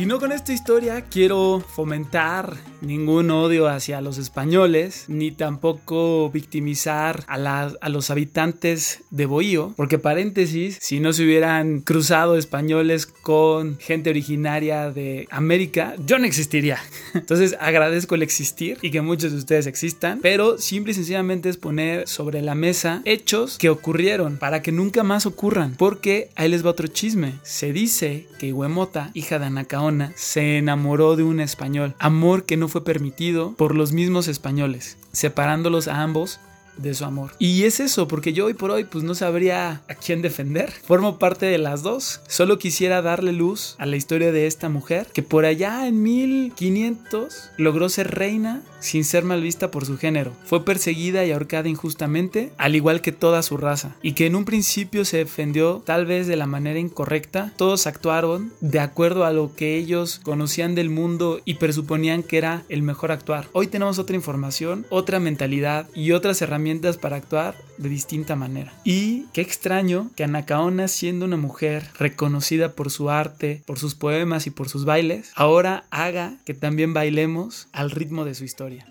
Y 0.00 0.06
no 0.06 0.18
con 0.18 0.32
esta 0.32 0.54
historia 0.54 1.02
quiero 1.02 1.62
fomentar 1.74 2.56
ningún 2.80 3.30
odio 3.30 3.68
hacia 3.68 4.00
los 4.00 4.16
españoles, 4.16 5.04
ni 5.08 5.30
tampoco 5.30 6.30
victimizar 6.30 7.22
a, 7.26 7.88
los 7.90 8.10
habitantes 8.10 9.02
de 9.10 9.26
Bohío, 9.26 9.74
porque 9.76 9.98
paréntesis, 9.98 10.78
si 10.80 11.00
no 11.00 11.12
se 11.12 11.24
hubieran 11.24 11.80
cruzado 11.80 12.38
españoles 12.38 13.04
con 13.04 13.76
gente 13.78 14.08
originaria 14.08 14.90
de 14.90 15.28
América, 15.30 15.94
yo 16.06 16.18
no 16.18 16.24
existiría. 16.24 16.78
Entonces 17.14 17.54
agradezco 17.60 18.14
el 18.14 18.22
existir 18.22 18.78
y 18.80 18.90
que 18.90 19.02
muchos 19.02 19.32
de 19.32 19.38
ustedes 19.38 19.66
existan, 19.66 20.20
pero 20.22 20.56
simple 20.56 20.92
y 20.92 20.94
sencillamente 20.94 21.50
es 21.50 21.58
poner 21.58 22.08
sobre 22.08 22.40
la 22.40 22.54
mesa 22.54 23.02
hechos 23.04 23.58
que 23.58 23.68
ocurrieron 23.68 24.38
para 24.38 24.62
que 24.62 24.72
nunca 24.72 25.02
más 25.02 25.26
ocurran, 25.26 25.74
porque 25.76 26.30
ahí 26.36 26.48
les 26.48 26.64
va 26.64 26.70
otro 26.70 26.86
chisme. 26.88 27.34
Se 27.42 27.74
dice 27.74 28.26
que 28.38 28.54
Huemota, 28.54 29.10
hija 29.12 29.38
de 29.38 29.44
Se 30.14 30.58
enamoró 30.58 31.16
de 31.16 31.22
un 31.22 31.40
español, 31.40 31.94
amor 31.98 32.44
que 32.44 32.56
no 32.56 32.68
fue 32.68 32.84
permitido 32.84 33.54
por 33.54 33.74
los 33.74 33.92
mismos 33.92 34.28
españoles, 34.28 34.98
separándolos 35.12 35.88
a 35.88 36.02
ambos 36.02 36.40
de 36.76 36.94
su 36.94 37.04
amor. 37.04 37.32
Y 37.38 37.64
es 37.64 37.80
eso, 37.80 38.08
porque 38.08 38.32
yo 38.32 38.46
hoy 38.46 38.54
por 38.54 38.70
hoy 38.70 38.84
pues 38.84 39.04
no 39.04 39.14
sabría 39.14 39.82
a 39.88 39.94
quién 39.94 40.22
defender. 40.22 40.72
Formo 40.84 41.18
parte 41.18 41.46
de 41.46 41.58
las 41.58 41.82
dos. 41.82 42.20
Solo 42.28 42.58
quisiera 42.58 43.02
darle 43.02 43.32
luz 43.32 43.74
a 43.78 43.86
la 43.86 43.96
historia 43.96 44.32
de 44.32 44.46
esta 44.46 44.68
mujer 44.68 45.08
que 45.12 45.22
por 45.22 45.44
allá 45.44 45.86
en 45.86 46.02
1500 46.02 47.50
logró 47.56 47.88
ser 47.88 48.14
reina 48.14 48.62
sin 48.80 49.04
ser 49.04 49.24
mal 49.24 49.42
vista 49.42 49.70
por 49.70 49.84
su 49.84 49.98
género. 49.98 50.32
Fue 50.44 50.64
perseguida 50.64 51.24
y 51.24 51.32
ahorcada 51.32 51.68
injustamente, 51.68 52.52
al 52.56 52.74
igual 52.74 53.02
que 53.02 53.12
toda 53.12 53.42
su 53.42 53.58
raza, 53.58 53.94
y 54.02 54.12
que 54.12 54.24
en 54.24 54.36
un 54.36 54.46
principio 54.46 55.04
se 55.04 55.18
defendió 55.18 55.82
tal 55.84 56.06
vez 56.06 56.26
de 56.26 56.36
la 56.36 56.46
manera 56.46 56.78
incorrecta. 56.78 57.52
Todos 57.56 57.86
actuaron 57.86 58.54
de 58.60 58.80
acuerdo 58.80 59.24
a 59.26 59.32
lo 59.32 59.54
que 59.54 59.76
ellos 59.76 60.20
conocían 60.22 60.74
del 60.74 60.88
mundo 60.88 61.40
y 61.44 61.54
presuponían 61.54 62.22
que 62.22 62.38
era 62.38 62.62
el 62.70 62.82
mejor 62.82 63.12
actuar. 63.12 63.48
Hoy 63.52 63.66
tenemos 63.66 63.98
otra 63.98 64.16
información, 64.16 64.86
otra 64.88 65.20
mentalidad 65.20 65.86
y 65.94 66.12
otras 66.12 66.40
herramientas 66.40 66.59
para 67.00 67.16
actuar 67.16 67.54
de 67.78 67.88
distinta 67.88 68.36
manera. 68.36 68.72
Y 68.84 69.26
qué 69.32 69.40
extraño 69.40 70.10
que 70.16 70.24
Anacaona, 70.24 70.88
siendo 70.88 71.24
una 71.24 71.36
mujer 71.36 71.88
reconocida 71.98 72.72
por 72.72 72.90
su 72.90 73.10
arte, 73.10 73.62
por 73.66 73.78
sus 73.78 73.94
poemas 73.94 74.46
y 74.46 74.50
por 74.50 74.68
sus 74.68 74.84
bailes, 74.84 75.32
ahora 75.34 75.84
haga 75.90 76.36
que 76.44 76.54
también 76.54 76.94
bailemos 76.94 77.68
al 77.72 77.90
ritmo 77.90 78.24
de 78.24 78.34
su 78.34 78.44
historia. 78.44 78.86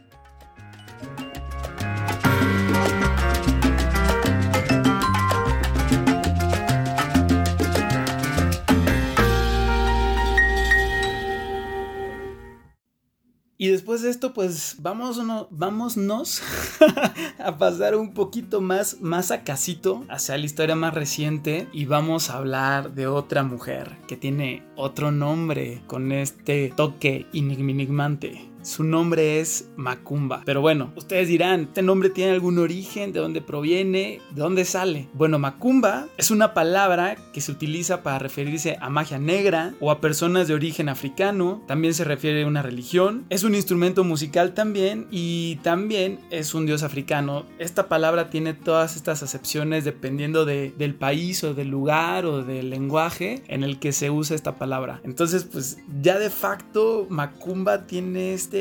Y 13.70 13.72
después 13.72 14.02
de 14.02 14.10
esto, 14.10 14.34
pues 14.34 14.78
vámonos, 14.80 16.42
a 17.38 17.58
pasar 17.60 17.96
un 17.96 18.16
poquito 18.16 18.62
más, 18.62 19.00
más 19.00 19.30
a 19.30 19.44
casito 19.44 20.06
hacia 20.10 20.40
la 20.40 20.46
historia 20.46 20.76
más 20.76 20.96
reciente 20.96 21.68
y 21.72 21.86
vamos 21.86 22.32
a 22.32 22.38
hablar 22.38 22.96
de 22.96 23.06
otra 23.06 23.44
mujer 23.44 23.96
que 24.08 24.18
tiene 24.18 24.64
otro 24.76 25.12
nombre 25.12 25.84
con 25.86 26.12
este 26.12 26.74
toque 26.76 27.28
enigmante. 27.32 28.49
Su 28.70 28.84
nombre 28.84 29.40
es 29.40 29.68
Macumba. 29.78 30.44
Pero 30.46 30.62
bueno, 30.62 30.94
ustedes 30.96 31.28
dirán, 31.28 31.62
¿este 31.62 31.82
nombre 31.82 32.12
tiene 32.12 32.34
algún 32.34 32.60
origen? 32.60 33.12
¿De 33.12 33.20
dónde 33.20 33.42
proviene? 33.42 34.22
¿De 34.30 34.42
dónde 34.44 34.64
sale? 34.64 35.08
Bueno, 35.16 35.40
Macumba 35.40 36.06
es 36.18 36.30
una 36.30 36.54
palabra 36.54 37.16
que 37.34 37.42
se 37.42 37.52
utiliza 37.52 38.04
para 38.04 38.20
referirse 38.20 38.78
a 38.80 38.92
magia 38.92 39.18
negra 39.18 39.74
o 39.80 39.90
a 39.90 40.00
personas 40.00 40.48
de 40.48 40.54
origen 40.54 40.88
africano. 40.88 41.64
También 41.68 41.96
se 41.96 42.04
refiere 42.04 42.44
a 42.44 42.48
una 42.48 42.62
religión. 42.62 43.26
Es 43.32 43.44
un 43.44 43.56
instrumento 43.56 44.04
musical 44.04 44.54
también 44.54 45.08
y 45.10 45.56
también 45.64 46.20
es 46.30 46.54
un 46.54 46.68
dios 46.68 46.84
africano. 46.84 47.48
Esta 47.58 47.88
palabra 47.90 48.30
tiene 48.30 48.54
todas 48.54 48.96
estas 48.96 49.24
acepciones 49.24 49.84
dependiendo 49.84 50.46
de- 50.46 50.76
del 50.78 50.94
país 50.94 51.44
o 51.44 51.56
del 51.56 51.70
lugar 51.70 52.28
o 52.28 52.44
del 52.44 52.70
lenguaje 52.70 53.42
en 53.48 53.64
el 53.64 53.80
que 53.80 53.94
se 53.94 54.12
usa 54.12 54.36
esta 54.36 54.60
palabra. 54.60 55.02
Entonces, 55.04 55.46
pues 55.46 55.80
ya 56.04 56.20
de 56.20 56.30
facto 56.30 57.08
Macumba 57.10 57.88
tiene 57.88 58.34
este, 58.36 58.59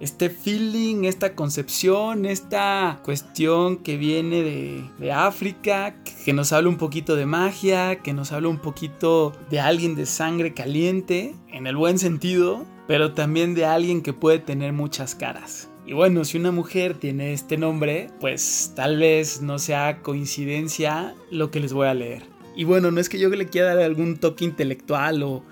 este 0.00 0.30
feeling, 0.30 1.04
esta 1.04 1.34
concepción, 1.34 2.26
esta 2.26 3.00
cuestión 3.04 3.78
que 3.78 3.96
viene 3.96 4.42
de, 4.42 4.84
de 4.98 5.12
África, 5.12 5.94
que 6.24 6.32
nos 6.32 6.52
habla 6.52 6.68
un 6.68 6.76
poquito 6.76 7.16
de 7.16 7.26
magia, 7.26 7.96
que 8.02 8.12
nos 8.12 8.32
habla 8.32 8.48
un 8.48 8.58
poquito 8.58 9.32
de 9.50 9.60
alguien 9.60 9.94
de 9.94 10.06
sangre 10.06 10.54
caliente, 10.54 11.34
en 11.52 11.66
el 11.66 11.76
buen 11.76 11.98
sentido, 11.98 12.64
pero 12.86 13.12
también 13.12 13.54
de 13.54 13.64
alguien 13.64 14.02
que 14.02 14.12
puede 14.12 14.38
tener 14.38 14.72
muchas 14.72 15.14
caras. 15.14 15.68
Y 15.84 15.94
bueno, 15.94 16.24
si 16.24 16.38
una 16.38 16.52
mujer 16.52 16.94
tiene 16.94 17.32
este 17.32 17.56
nombre, 17.56 18.08
pues 18.20 18.72
tal 18.76 18.98
vez 18.98 19.42
no 19.42 19.58
sea 19.58 20.00
coincidencia 20.00 21.14
lo 21.30 21.50
que 21.50 21.60
les 21.60 21.72
voy 21.72 21.88
a 21.88 21.94
leer. 21.94 22.22
Y 22.54 22.64
bueno, 22.64 22.90
no 22.90 23.00
es 23.00 23.08
que 23.08 23.18
yo 23.18 23.28
le 23.30 23.46
quiera 23.46 23.74
dar 23.74 23.84
algún 23.84 24.16
toque 24.16 24.44
intelectual 24.44 25.22
o, 25.22 25.42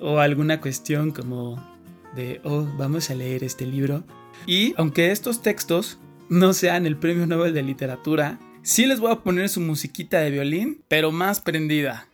o 0.00 0.18
alguna 0.18 0.60
cuestión 0.60 1.12
como 1.12 1.62
de, 2.16 2.40
oh, 2.42 2.66
vamos 2.76 3.10
a 3.10 3.14
leer 3.14 3.44
este 3.44 3.66
libro. 3.66 4.02
Y 4.46 4.74
aunque 4.76 5.12
estos 5.12 5.42
textos 5.42 6.00
no 6.28 6.52
sean 6.52 6.86
el 6.86 6.96
premio 6.96 7.26
Nobel 7.26 7.54
de 7.54 7.62
literatura, 7.62 8.40
sí 8.62 8.86
les 8.86 8.98
voy 8.98 9.12
a 9.12 9.22
poner 9.22 9.48
su 9.48 9.60
musiquita 9.60 10.18
de 10.18 10.30
violín, 10.30 10.82
pero 10.88 11.12
más 11.12 11.40
prendida. 11.40 12.08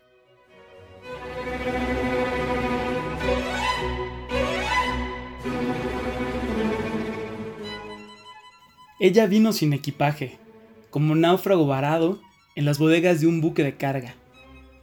Ella 9.00 9.26
vino 9.26 9.52
sin 9.52 9.73
equipaje, 9.73 10.38
como 10.90 11.14
náufrago 11.16 11.66
varado 11.66 12.21
en 12.54 12.66
las 12.66 12.78
bodegas 12.78 13.21
de 13.21 13.26
un 13.26 13.40
buque 13.40 13.64
de 13.64 13.76
carga. 13.76 14.14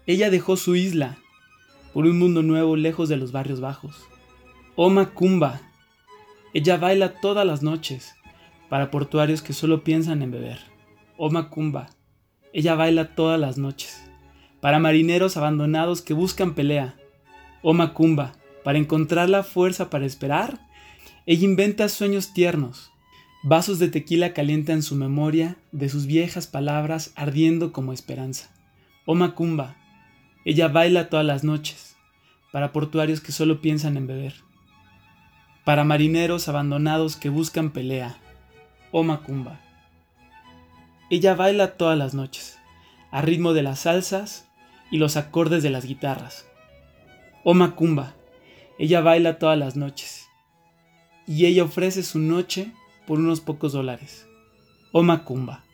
Ella 0.08 0.30
dejó 0.30 0.58
su 0.58 0.76
isla 0.76 1.20
por 1.94 2.06
un 2.06 2.20
mundo 2.20 2.44
nuevo 2.44 2.76
lejos 2.76 3.08
de 3.08 3.16
los 3.16 3.32
barrios 3.32 3.62
bajos. 3.62 4.09
Oh 4.82 4.90
Macumba, 4.90 5.60
ella 6.54 6.78
baila 6.78 7.20
todas 7.20 7.46
las 7.46 7.62
noches, 7.62 8.16
para 8.70 8.90
portuarios 8.90 9.42
que 9.42 9.52
solo 9.52 9.84
piensan 9.84 10.22
en 10.22 10.32
beber. 10.32 10.60
Oh 11.18 11.30
Macumba, 11.30 11.90
ella 12.54 12.76
baila 12.76 13.14
todas 13.14 13.38
las 13.38 13.58
noches, 13.58 14.10
para 14.62 14.80
marineros 14.80 15.36
abandonados 15.36 16.02
que 16.02 16.14
buscan 16.14 16.56
pelea. 16.56 16.96
Oh 17.62 17.74
Macumba, 17.74 18.38
para 18.64 18.78
encontrar 18.78 19.30
la 19.30 19.44
fuerza 19.44 19.90
para 19.90 20.06
esperar, 20.06 20.66
ella 21.26 21.44
inventa 21.44 21.90
sueños 21.90 22.34
tiernos. 22.34 22.90
Vasos 23.44 23.80
de 23.80 23.90
tequila 23.90 24.32
calientan 24.32 24.82
su 24.82 24.96
memoria 24.96 25.58
de 25.74 25.90
sus 25.90 26.06
viejas 26.06 26.48
palabras 26.48 27.12
ardiendo 27.18 27.74
como 27.74 27.92
esperanza. 27.92 28.50
Oh 29.06 29.16
Macumba, 29.16 29.76
ella 30.46 30.70
baila 30.70 31.10
todas 31.10 31.26
las 31.26 31.44
noches, 31.44 31.98
para 32.54 32.72
portuarios 32.72 33.20
que 33.20 33.34
solo 33.34 33.60
piensan 33.60 33.98
en 33.98 34.08
beber, 34.08 34.36
para 35.70 35.84
marineros 35.84 36.50
abandonados 36.50 37.16
que 37.16 37.30
buscan 37.30 37.70
pelea. 37.70 38.18
Oh 38.92 39.04
Macumba. 39.04 39.60
Ella 41.12 41.36
baila 41.36 41.78
todas 41.78 41.96
las 41.96 42.16
noches, 42.16 42.58
a 43.12 43.22
ritmo 43.22 43.54
de 43.54 43.62
las 43.62 43.82
salsas 43.82 44.50
y 44.90 44.98
los 44.98 45.16
acordes 45.16 45.62
de 45.62 45.70
las 45.70 45.86
guitarras. 45.86 46.48
Oh 47.44 47.54
Macumba. 47.54 48.16
Ella 48.80 49.02
baila 49.02 49.38
todas 49.38 49.60
las 49.60 49.76
noches, 49.76 50.28
y 51.28 51.46
ella 51.46 51.66
ofrece 51.66 52.02
su 52.02 52.18
noche 52.18 52.74
por 53.06 53.20
unos 53.20 53.40
pocos 53.40 53.72
dólares. 53.72 54.28
Oh 54.92 55.04
Macumba. 55.04 55.66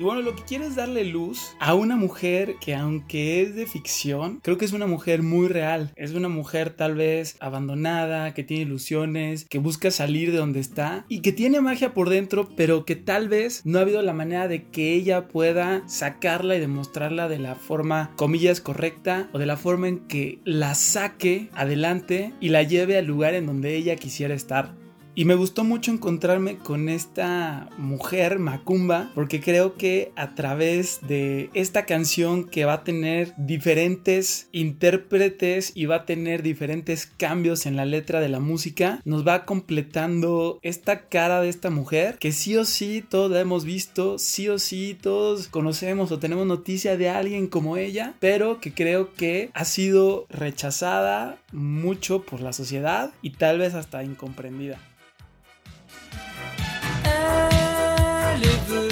Y 0.00 0.04
bueno, 0.04 0.22
lo 0.22 0.36
que 0.36 0.44
quiere 0.44 0.66
es 0.66 0.76
darle 0.76 1.04
luz 1.04 1.56
a 1.58 1.74
una 1.74 1.96
mujer 1.96 2.54
que 2.60 2.76
aunque 2.76 3.42
es 3.42 3.56
de 3.56 3.66
ficción, 3.66 4.38
creo 4.44 4.56
que 4.56 4.64
es 4.64 4.72
una 4.72 4.86
mujer 4.86 5.22
muy 5.22 5.48
real. 5.48 5.92
Es 5.96 6.12
una 6.12 6.28
mujer 6.28 6.70
tal 6.70 6.94
vez 6.94 7.36
abandonada, 7.40 8.32
que 8.32 8.44
tiene 8.44 8.62
ilusiones, 8.62 9.44
que 9.44 9.58
busca 9.58 9.90
salir 9.90 10.30
de 10.30 10.38
donde 10.38 10.60
está 10.60 11.04
y 11.08 11.20
que 11.20 11.32
tiene 11.32 11.60
magia 11.60 11.94
por 11.94 12.10
dentro, 12.10 12.48
pero 12.56 12.84
que 12.84 12.94
tal 12.94 13.28
vez 13.28 13.62
no 13.64 13.78
ha 13.78 13.82
habido 13.82 14.00
la 14.02 14.12
manera 14.12 14.46
de 14.46 14.68
que 14.68 14.94
ella 14.94 15.26
pueda 15.26 15.82
sacarla 15.88 16.54
y 16.54 16.60
demostrarla 16.60 17.28
de 17.28 17.40
la 17.40 17.56
forma, 17.56 18.12
comillas, 18.14 18.60
correcta 18.60 19.28
o 19.32 19.38
de 19.38 19.46
la 19.46 19.56
forma 19.56 19.88
en 19.88 20.06
que 20.06 20.38
la 20.44 20.76
saque 20.76 21.50
adelante 21.54 22.32
y 22.40 22.50
la 22.50 22.62
lleve 22.62 22.96
al 22.98 23.06
lugar 23.06 23.34
en 23.34 23.46
donde 23.46 23.74
ella 23.74 23.96
quisiera 23.96 24.34
estar. 24.34 24.87
Y 25.18 25.24
me 25.24 25.34
gustó 25.34 25.64
mucho 25.64 25.90
encontrarme 25.90 26.58
con 26.58 26.88
esta 26.88 27.70
mujer 27.76 28.38
Macumba 28.38 29.10
porque 29.16 29.40
creo 29.40 29.74
que 29.74 30.12
a 30.14 30.36
través 30.36 31.00
de 31.08 31.50
esta 31.54 31.86
canción 31.86 32.44
que 32.44 32.64
va 32.64 32.74
a 32.74 32.84
tener 32.84 33.34
diferentes 33.36 34.48
intérpretes 34.52 35.72
y 35.74 35.86
va 35.86 35.96
a 35.96 36.06
tener 36.06 36.44
diferentes 36.44 37.06
cambios 37.06 37.66
en 37.66 37.74
la 37.74 37.84
letra 37.84 38.20
de 38.20 38.28
la 38.28 38.38
música, 38.38 39.02
nos 39.04 39.26
va 39.26 39.44
completando 39.44 40.60
esta 40.62 41.08
cara 41.08 41.40
de 41.40 41.48
esta 41.48 41.70
mujer 41.70 42.16
que 42.20 42.30
sí 42.30 42.56
o 42.56 42.64
sí 42.64 43.02
todos 43.02 43.36
hemos 43.36 43.64
visto, 43.64 44.20
sí 44.20 44.48
o 44.48 44.60
sí 44.60 44.96
todos 45.02 45.48
conocemos 45.48 46.12
o 46.12 46.20
tenemos 46.20 46.46
noticia 46.46 46.96
de 46.96 47.08
alguien 47.08 47.48
como 47.48 47.76
ella, 47.76 48.14
pero 48.20 48.60
que 48.60 48.72
creo 48.72 49.12
que 49.14 49.50
ha 49.52 49.64
sido 49.64 50.26
rechazada 50.28 51.42
mucho 51.50 52.22
por 52.22 52.40
la 52.40 52.52
sociedad 52.52 53.10
y 53.20 53.30
tal 53.30 53.58
vez 53.58 53.74
hasta 53.74 54.04
incomprendida. 54.04 54.78
les 58.38 58.46
vœux. 58.68 58.87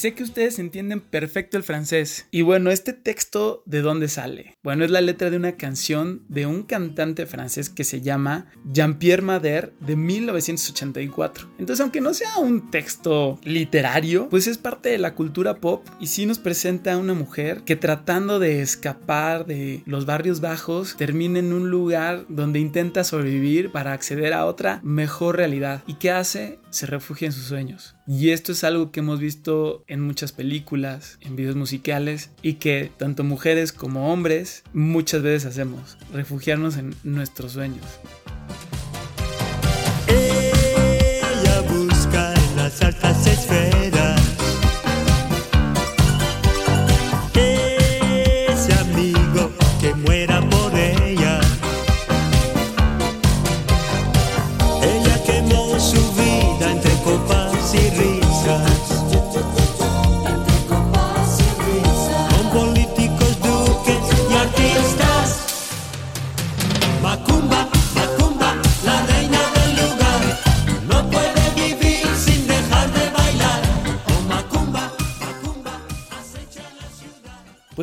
Sé 0.00 0.14
que 0.14 0.22
ustedes 0.22 0.58
entienden 0.58 1.00
perfecto 1.00 1.58
el 1.58 1.62
francés. 1.62 2.26
Y 2.30 2.40
bueno, 2.40 2.70
este 2.70 2.94
texto, 2.94 3.62
¿de 3.66 3.82
dónde 3.82 4.08
sale? 4.08 4.56
Bueno, 4.62 4.82
es 4.84 4.90
la 4.90 5.02
letra 5.02 5.28
de 5.28 5.36
una 5.36 5.58
canción 5.58 6.22
de 6.28 6.46
un 6.46 6.62
cantante 6.62 7.26
francés 7.26 7.68
que 7.68 7.84
se 7.84 8.00
llama 8.00 8.46
Jean-Pierre 8.72 9.22
Madère 9.22 9.72
de 9.80 9.96
1984. 9.96 11.50
Entonces, 11.58 11.82
aunque 11.82 12.00
no 12.00 12.14
sea 12.14 12.38
un 12.38 12.70
texto 12.70 13.38
literario, 13.44 14.30
pues 14.30 14.46
es 14.46 14.56
parte 14.56 14.88
de 14.88 14.96
la 14.96 15.14
cultura 15.14 15.56
pop 15.56 15.86
y 16.00 16.06
sí 16.06 16.24
nos 16.24 16.38
presenta 16.38 16.94
a 16.94 16.98
una 16.98 17.12
mujer 17.12 17.62
que 17.64 17.76
tratando 17.76 18.38
de 18.38 18.62
escapar 18.62 19.44
de 19.44 19.82
los 19.84 20.06
barrios 20.06 20.40
bajos, 20.40 20.96
termina 20.96 21.40
en 21.40 21.52
un 21.52 21.68
lugar 21.68 22.24
donde 22.30 22.58
intenta 22.58 23.04
sobrevivir 23.04 23.70
para 23.70 23.92
acceder 23.92 24.32
a 24.32 24.46
otra 24.46 24.80
mejor 24.82 25.36
realidad. 25.36 25.82
¿Y 25.86 25.94
qué 25.94 26.10
hace? 26.10 26.58
Se 26.70 26.86
refugia 26.86 27.26
en 27.26 27.32
sus 27.32 27.44
sueños. 27.44 27.96
Y 28.06 28.30
esto 28.30 28.52
es 28.52 28.64
algo 28.64 28.92
que 28.92 29.00
hemos 29.00 29.18
visto 29.18 29.84
en 29.88 30.00
muchas 30.00 30.32
películas, 30.32 31.18
en 31.20 31.36
videos 31.36 31.56
musicales 31.56 32.30
y 32.42 32.54
que 32.54 32.90
tanto 32.96 33.24
mujeres 33.24 33.72
como 33.72 34.12
hombres 34.12 34.62
muchas 34.72 35.22
veces 35.22 35.46
hacemos, 35.46 35.98
refugiarnos 36.12 36.76
en 36.76 36.94
nuestros 37.02 37.52
sueños. 37.52 37.84
Busca 41.68 42.34
en 42.34 42.56
las 42.56 42.82
altas 42.82 43.26
esferas 43.26 44.20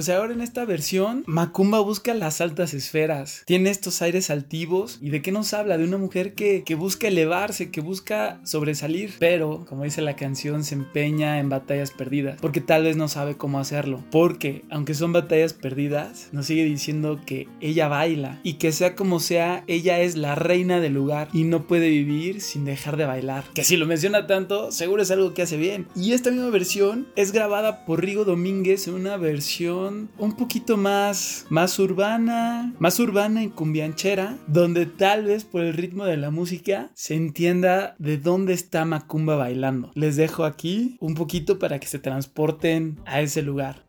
ahora 0.10 0.34
en 0.34 0.42
esta 0.42 0.66
versión, 0.66 1.24
Macumba 1.28 1.80
busca 1.80 2.14
las 2.14 2.42
altas 2.42 2.74
esferas, 2.74 3.44
tiene 3.46 3.70
estos 3.70 4.02
aires 4.02 4.30
altivos. 4.30 5.00
Y 5.02 5.10
de 5.10 5.22
qué 5.22 5.32
nos 5.32 5.54
habla, 5.54 5.78
de 5.78 5.84
una 5.84 5.98
mujer 5.98 6.34
que, 6.34 6.64
que 6.64 6.76
busca 6.76 7.08
elevarse, 7.08 7.72
que 7.72 7.82
busca 7.82 8.40
sobresalir, 8.44 9.14
pero 9.20 9.66
como 9.68 9.84
dice 9.84 10.02
la 10.02 10.16
canción, 10.16 10.64
se 10.64 10.76
empeña 10.76 11.40
en 11.40 11.50
batallas 11.50 11.92
perdidas, 11.92 12.40
porque 12.42 12.62
tal 12.62 12.84
vez 12.84 12.98
no 12.98 13.08
sabe 13.08 13.38
cómo 13.38 13.60
hacerlo, 13.60 14.04
porque 14.12 14.64
aunque 14.70 14.94
son 14.94 15.14
batallas 15.14 15.54
perdidas, 15.54 16.30
nos 16.32 16.46
sigue 16.46 16.64
diciendo 16.64 17.20
que 17.26 17.48
ella 17.62 17.88
baila. 17.88 18.40
Y 18.44 18.54
que 18.54 18.72
sea 18.72 18.96
como 18.96 19.20
sea, 19.20 19.64
ella 19.68 20.00
es 20.00 20.16
la 20.16 20.36
reina 20.36 20.80
del 20.80 20.94
lugar. 20.94 21.30
Y 21.34 21.44
no 21.44 21.68
puede 21.68 21.90
vivir 21.90 22.42
sin 22.42 22.66
dejar 22.66 22.98
de 22.98 23.06
bailar, 23.06 23.46
que 23.54 23.64
si 23.64 23.78
lo 23.78 23.86
menciona 23.86 24.28
tanto, 24.28 24.72
seguro 24.72 25.02
es 25.02 25.12
algo 25.12 25.34
que 25.34 25.42
hace 25.42 25.58
bien. 25.58 25.88
Y 25.96 26.14
esta 26.14 26.32
misma 26.32 26.50
versión 26.50 27.08
es 27.16 27.32
grabada 27.32 27.86
por 27.86 28.02
Rigo 28.04 28.26
Domínguez 28.26 28.88
en 28.88 28.94
una 28.96 29.18
versión 29.18 29.97
un 30.18 30.34
poquito 30.34 30.78
más 30.78 31.46
más 31.50 31.80
urbana, 31.80 32.74
más 32.80 33.00
urbana 33.00 33.44
y 33.44 33.50
cumbianchera, 33.50 34.38
donde 34.48 34.86
tal 34.86 35.26
vez 35.26 35.46
por 35.46 35.62
el 35.62 35.74
ritmo 35.74 36.06
de 36.06 36.18
la 36.18 36.32
música 36.32 36.90
se 36.94 37.16
entienda 37.16 37.96
de 38.00 38.18
dónde 38.18 38.54
está 38.54 38.86
Macumba 38.86 39.36
bailando. 39.36 39.92
Les 39.96 40.16
dejo 40.16 40.46
aquí 40.46 40.98
un 41.00 41.16
poquito 41.16 41.60
para 41.60 41.80
que 41.80 41.88
se 41.88 42.00
transporten 42.00 43.00
a 43.06 43.22
ese 43.22 43.42
lugar. 43.42 43.84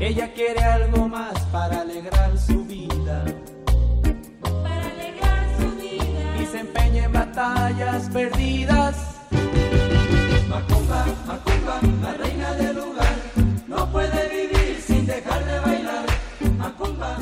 Ella 0.00 0.32
quiere 0.32 0.60
algo 0.60 1.08
más 1.08 1.38
para 1.52 1.82
alegrar 1.82 2.36
su 2.38 2.64
vida 2.64 3.24
para 4.62 4.86
alegrar 4.86 5.46
su 5.58 5.70
vida. 5.78 6.42
y 6.42 6.46
se 6.46 6.60
empeña 6.60 7.04
en 7.04 7.12
batallas 7.12 8.08
perdidas. 8.10 8.96
Macumba, 10.48 11.06
Macumba, 11.26 11.80
la 12.02 12.14
reina 12.14 12.52
del 12.54 12.76
lugar, 12.76 13.01
no 13.72 13.90
puede 13.90 14.28
vivir 14.28 14.80
sin 14.80 15.06
dejar 15.06 15.44
de 15.44 15.60
bailar. 15.60 16.04
Macumba, 16.58 17.18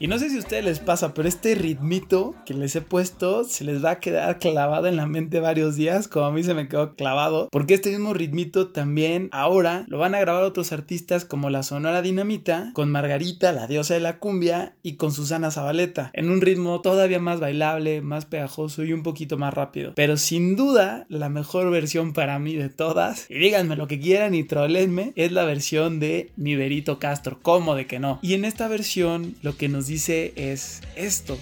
Y 0.00 0.06
no 0.06 0.16
sé 0.20 0.30
si 0.30 0.36
a 0.36 0.38
ustedes 0.38 0.64
les 0.64 0.78
pasa, 0.78 1.12
pero 1.12 1.28
este 1.28 1.56
ritmito 1.56 2.36
que 2.46 2.54
les 2.54 2.76
he 2.76 2.80
puesto 2.80 3.42
se 3.42 3.64
les 3.64 3.84
va 3.84 3.90
a 3.90 3.98
quedar 3.98 4.38
clavado 4.38 4.86
en 4.86 4.96
la 4.96 5.06
mente 5.06 5.40
varios 5.40 5.74
días, 5.74 6.06
como 6.06 6.26
a 6.26 6.30
mí 6.30 6.44
se 6.44 6.54
me 6.54 6.68
quedó 6.68 6.94
clavado, 6.94 7.48
porque 7.50 7.74
este 7.74 7.90
mismo 7.90 8.14
ritmito 8.14 8.68
también 8.68 9.28
ahora 9.32 9.84
lo 9.88 9.98
van 9.98 10.14
a 10.14 10.20
grabar 10.20 10.44
otros 10.44 10.70
artistas 10.70 11.24
como 11.24 11.50
la 11.50 11.64
Sonora 11.64 12.00
Dinamita, 12.00 12.70
con 12.74 12.92
Margarita, 12.92 13.50
la 13.50 13.66
diosa 13.66 13.94
de 13.94 14.00
la 14.00 14.20
cumbia, 14.20 14.76
y 14.84 14.94
con 14.94 15.10
Susana 15.10 15.50
Zabaleta, 15.50 16.12
en 16.14 16.30
un 16.30 16.42
ritmo 16.42 16.80
todavía 16.80 17.18
más 17.18 17.40
bailable, 17.40 18.00
más 18.00 18.24
pegajoso 18.24 18.84
y 18.84 18.92
un 18.92 19.02
poquito 19.02 19.36
más 19.36 19.52
rápido. 19.52 19.94
Pero 19.96 20.16
sin 20.16 20.54
duda, 20.54 21.06
la 21.08 21.28
mejor 21.28 21.72
versión 21.72 22.12
para 22.12 22.38
mí 22.38 22.54
de 22.54 22.68
todas, 22.68 23.28
y 23.28 23.38
díganme 23.38 23.74
lo 23.74 23.88
que 23.88 23.98
quieran 23.98 24.36
y 24.36 24.44
trolenme, 24.44 25.12
es 25.16 25.32
la 25.32 25.44
versión 25.44 25.98
de 25.98 26.30
mi 26.36 26.54
Berito 26.54 27.00
Castro, 27.00 27.40
¿cómo 27.42 27.74
de 27.74 27.88
que 27.88 27.98
no? 27.98 28.20
Y 28.22 28.34
en 28.34 28.44
esta 28.44 28.68
versión 28.68 29.34
lo 29.42 29.56
que 29.56 29.68
nos 29.68 29.87
dice 29.88 30.32
es 30.36 30.80
esto. 30.94 31.38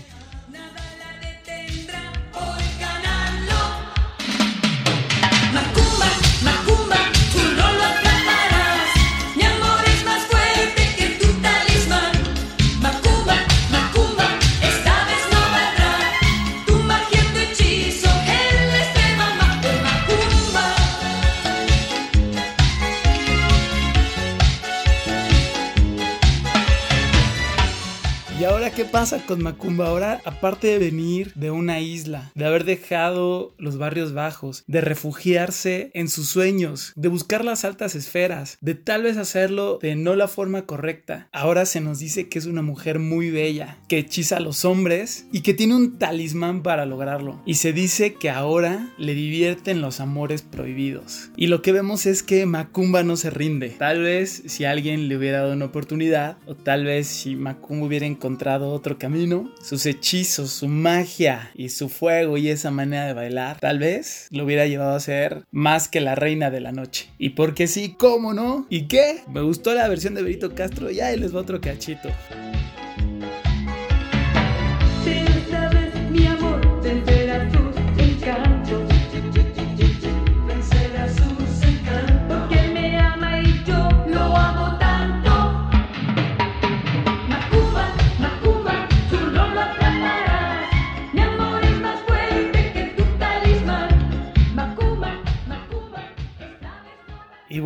Pasa 29.07 29.25
con 29.25 29.41
Macumba? 29.41 29.87
Ahora, 29.87 30.21
aparte 30.25 30.67
de 30.67 30.79
venir 30.79 31.31
de 31.37 31.53
una 31.53 31.79
isla, 31.79 32.33
de 32.35 32.45
haber 32.45 32.65
dejado 32.65 33.55
los 33.57 33.79
barrios 33.79 34.15
bajos, 34.15 34.65
de 34.67 34.81
refugiarse 34.81 35.93
en 35.95 36.09
sus 36.09 36.27
sueños, 36.27 36.93
de 36.97 37.07
buscar 37.07 37.45
las 37.45 37.65
altas 37.65 37.95
esferas, 37.95 38.59
de 38.61 38.75
tal 38.75 39.05
vez 39.05 39.17
hacerlo 39.17 39.79
de 39.81 39.95
no 39.95 40.17
la 40.17 40.27
forma 40.27 40.63
correcta, 40.63 41.29
ahora 41.31 41.67
se 41.67 41.81
nos 41.81 42.01
dice 42.01 42.29
que 42.29 42.41
es 42.41 42.47
una 42.47 42.63
mujer 42.63 42.99
muy 42.99 43.31
bella, 43.31 43.79
que 43.87 43.99
hechiza 43.99 44.39
a 44.39 44.41
los 44.41 44.65
hombres 44.65 45.29
y 45.31 45.43
que 45.43 45.55
tiene 45.55 45.77
un 45.77 46.01
talismán 46.01 46.65
para 46.65 46.85
lograrlo. 46.85 47.41
Y 47.47 47.55
se 47.55 47.73
dice 47.73 48.15
que 48.15 48.31
ahora 48.31 48.93
le 48.99 49.15
divierten 49.15 49.83
los 49.83 50.01
amores 50.01 50.43
prohibidos. 50.43 51.31
Y 51.37 51.47
lo 51.47 51.63
que 51.63 51.71
vemos 51.71 52.07
es 52.07 52.25
que 52.25 52.45
Macumba 52.45 53.05
no 53.05 53.17
se 53.17 53.31
rinde. 53.31 53.69
Tal 53.69 54.03
vez 54.03 54.43
si 54.47 54.65
alguien 54.65 55.07
le 55.07 55.17
hubiera 55.17 55.43
dado 55.43 55.53
una 55.53 55.67
oportunidad, 55.67 56.39
o 56.45 56.57
tal 56.57 56.85
vez 56.85 57.07
si 57.07 57.37
Macumba 57.37 57.87
hubiera 57.87 58.07
encontrado 58.07 58.71
otro 58.71 58.96
camino, 58.97 59.53
sus 59.63 59.87
hechizos, 59.87 60.51
su 60.51 60.69
magia 60.69 61.51
y 61.55 61.69
su 61.71 61.89
fuego 61.89 62.37
y 62.37 62.49
esa 62.49 62.71
manera 62.71 63.07
de 63.07 63.15
bailar, 63.15 63.59
tal 63.61 63.79
vez 63.79 64.29
lo 64.31 64.45
hubiera 64.45 64.67
llevado 64.67 64.95
a 64.95 65.01
ser 65.01 65.45
más 65.51 65.89
que 65.89 66.01
la 66.01 66.15
reina 66.15 66.51
de 66.51 66.61
la 66.61 66.73
noche. 66.73 67.11
Y 67.19 67.31
porque 67.31 67.67
sí, 67.67 67.95
¿cómo 67.99 68.35
no? 68.35 68.67
¿Y 68.71 68.89
qué? 68.89 69.23
Me 69.33 69.43
gustó 69.43 69.75
la 69.75 69.89
versión 69.89 70.15
de 70.15 70.23
Berito 70.23 70.55
Castro 70.55 70.91
y 70.91 71.01
ahí 71.01 71.19
les 71.19 71.35
va 71.35 71.41
otro 71.41 71.61
cachito. 71.61 72.09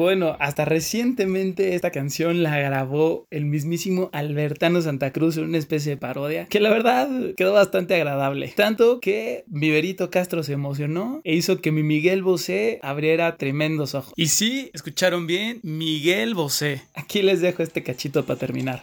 Bueno, 0.01 0.35
hasta 0.41 0.65
recientemente 0.65 1.75
esta 1.75 1.91
canción 1.91 2.43
la 2.43 2.59
grabó 2.59 3.27
el 3.31 3.45
mismísimo 3.45 4.09
Albertano 4.15 4.81
Santa 4.81 5.13
Cruz 5.13 5.37
en 5.37 5.45
una 5.45 5.59
especie 5.59 5.91
de 5.91 5.97
parodia, 5.99 6.47
que 6.47 6.59
la 6.59 6.71
verdad 6.71 7.07
quedó 7.37 7.53
bastante 7.53 7.97
agradable. 7.97 8.49
Tanto 8.57 8.99
que 8.99 9.45
mi 9.47 9.69
Berito 9.69 10.09
Castro 10.11 10.43
se 10.43 10.55
emocionó 10.55 11.21
e 11.23 11.35
hizo 11.35 11.61
que 11.61 11.71
mi 11.71 11.83
Miguel 11.83 12.23
Bosé 12.23 12.79
abriera 12.83 13.37
tremendos 13.37 13.95
ojos. 13.95 14.15
Y 14.17 14.29
sí, 14.29 14.71
escucharon 14.73 15.27
bien, 15.27 15.61
Miguel 15.63 16.35
Bosé. 16.35 16.81
Aquí 16.95 17.21
les 17.21 17.43
dejo 17.43 17.63
este 17.63 17.83
cachito 17.83 18.25
para 18.25 18.39
terminar. 18.39 18.81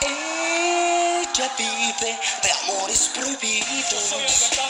Ella 0.00 1.50
vive 1.58 2.12
de 2.44 2.50
amores 2.62 3.10
prohibidos. 3.16 4.61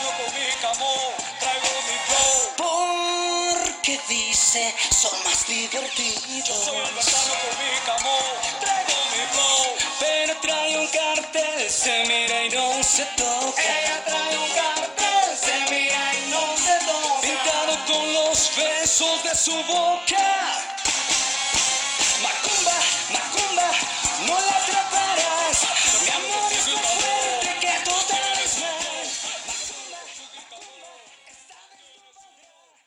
Porque 3.83 3.99
dice 4.07 4.73
son 4.91 5.11
más 5.25 5.45
divertidos. 5.45 6.63
Soy 6.63 6.77
el 6.77 6.87
gitano 6.87 7.33
con 7.43 7.53
mi 7.59 7.79
camón, 7.85 8.23
traigo 8.61 8.95
mi 9.11 9.23
flow. 9.33 9.75
Pero 9.99 10.39
trae 10.39 10.77
un 10.77 10.87
cartel, 10.87 11.69
se 11.69 12.05
mira 12.05 12.45
y 12.45 12.49
no 12.51 12.81
se 12.81 13.03
toca. 13.17 13.61
Ella 13.61 14.05
trae 14.05 14.37
un 14.37 14.49
cartel, 14.51 15.37
se 15.37 15.69
mira 15.69 16.13
y 16.13 16.31
no 16.31 16.55
se 16.55 16.79
toca. 16.85 17.21
Pintado 17.23 17.77
con 17.85 18.13
los 18.13 18.55
besos 18.55 19.21
de 19.21 19.35
su 19.35 19.55
boca. 19.65 20.63
Macumba, 22.21 22.77
Macumba, 23.11 23.69
no 24.27 24.39
la 24.39 24.57
atraparás. 24.59 25.42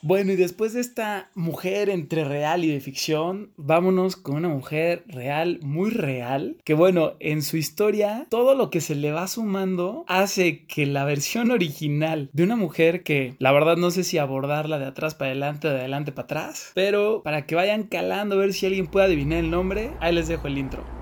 Bueno, 0.06 0.30
y 0.30 0.36
después 0.36 0.72
de 0.72 0.80
esta 0.82 1.30
mujer 1.34 1.90
entre 1.90 2.22
real 2.22 2.64
y 2.64 2.68
de 2.68 2.78
ficción, 2.78 3.50
vámonos 3.56 4.14
con 4.14 4.36
una 4.36 4.48
mujer 4.48 5.02
real, 5.08 5.58
muy 5.62 5.90
real, 5.90 6.58
que 6.62 6.74
bueno, 6.74 7.14
en 7.18 7.42
su 7.42 7.56
historia, 7.56 8.24
todo 8.30 8.54
lo 8.54 8.70
que 8.70 8.80
se 8.80 8.94
le 8.94 9.10
va 9.10 9.26
sumando 9.26 10.04
hace 10.06 10.64
que 10.66 10.86
la 10.86 11.04
versión 11.04 11.50
original 11.50 12.30
de 12.32 12.44
una 12.44 12.54
mujer 12.54 13.02
que 13.02 13.34
la 13.40 13.50
verdad 13.50 13.76
no 13.76 13.90
sé 13.90 14.04
si 14.04 14.16
abordarla 14.16 14.78
de 14.78 14.86
atrás 14.86 15.16
para 15.16 15.32
adelante 15.32 15.66
o 15.66 15.72
de 15.72 15.80
adelante 15.80 16.12
para 16.12 16.26
atrás, 16.26 16.70
pero 16.76 17.24
para 17.24 17.44
que 17.44 17.56
vayan 17.56 17.82
calando 17.82 18.36
a 18.36 18.38
ver 18.38 18.52
si 18.52 18.66
alguien 18.66 18.86
puede 18.86 19.06
adivinar 19.06 19.40
el 19.40 19.50
nombre, 19.50 19.90
ahí 19.98 20.14
les 20.14 20.28
dejo 20.28 20.46
el 20.46 20.58
intro. 20.58 20.95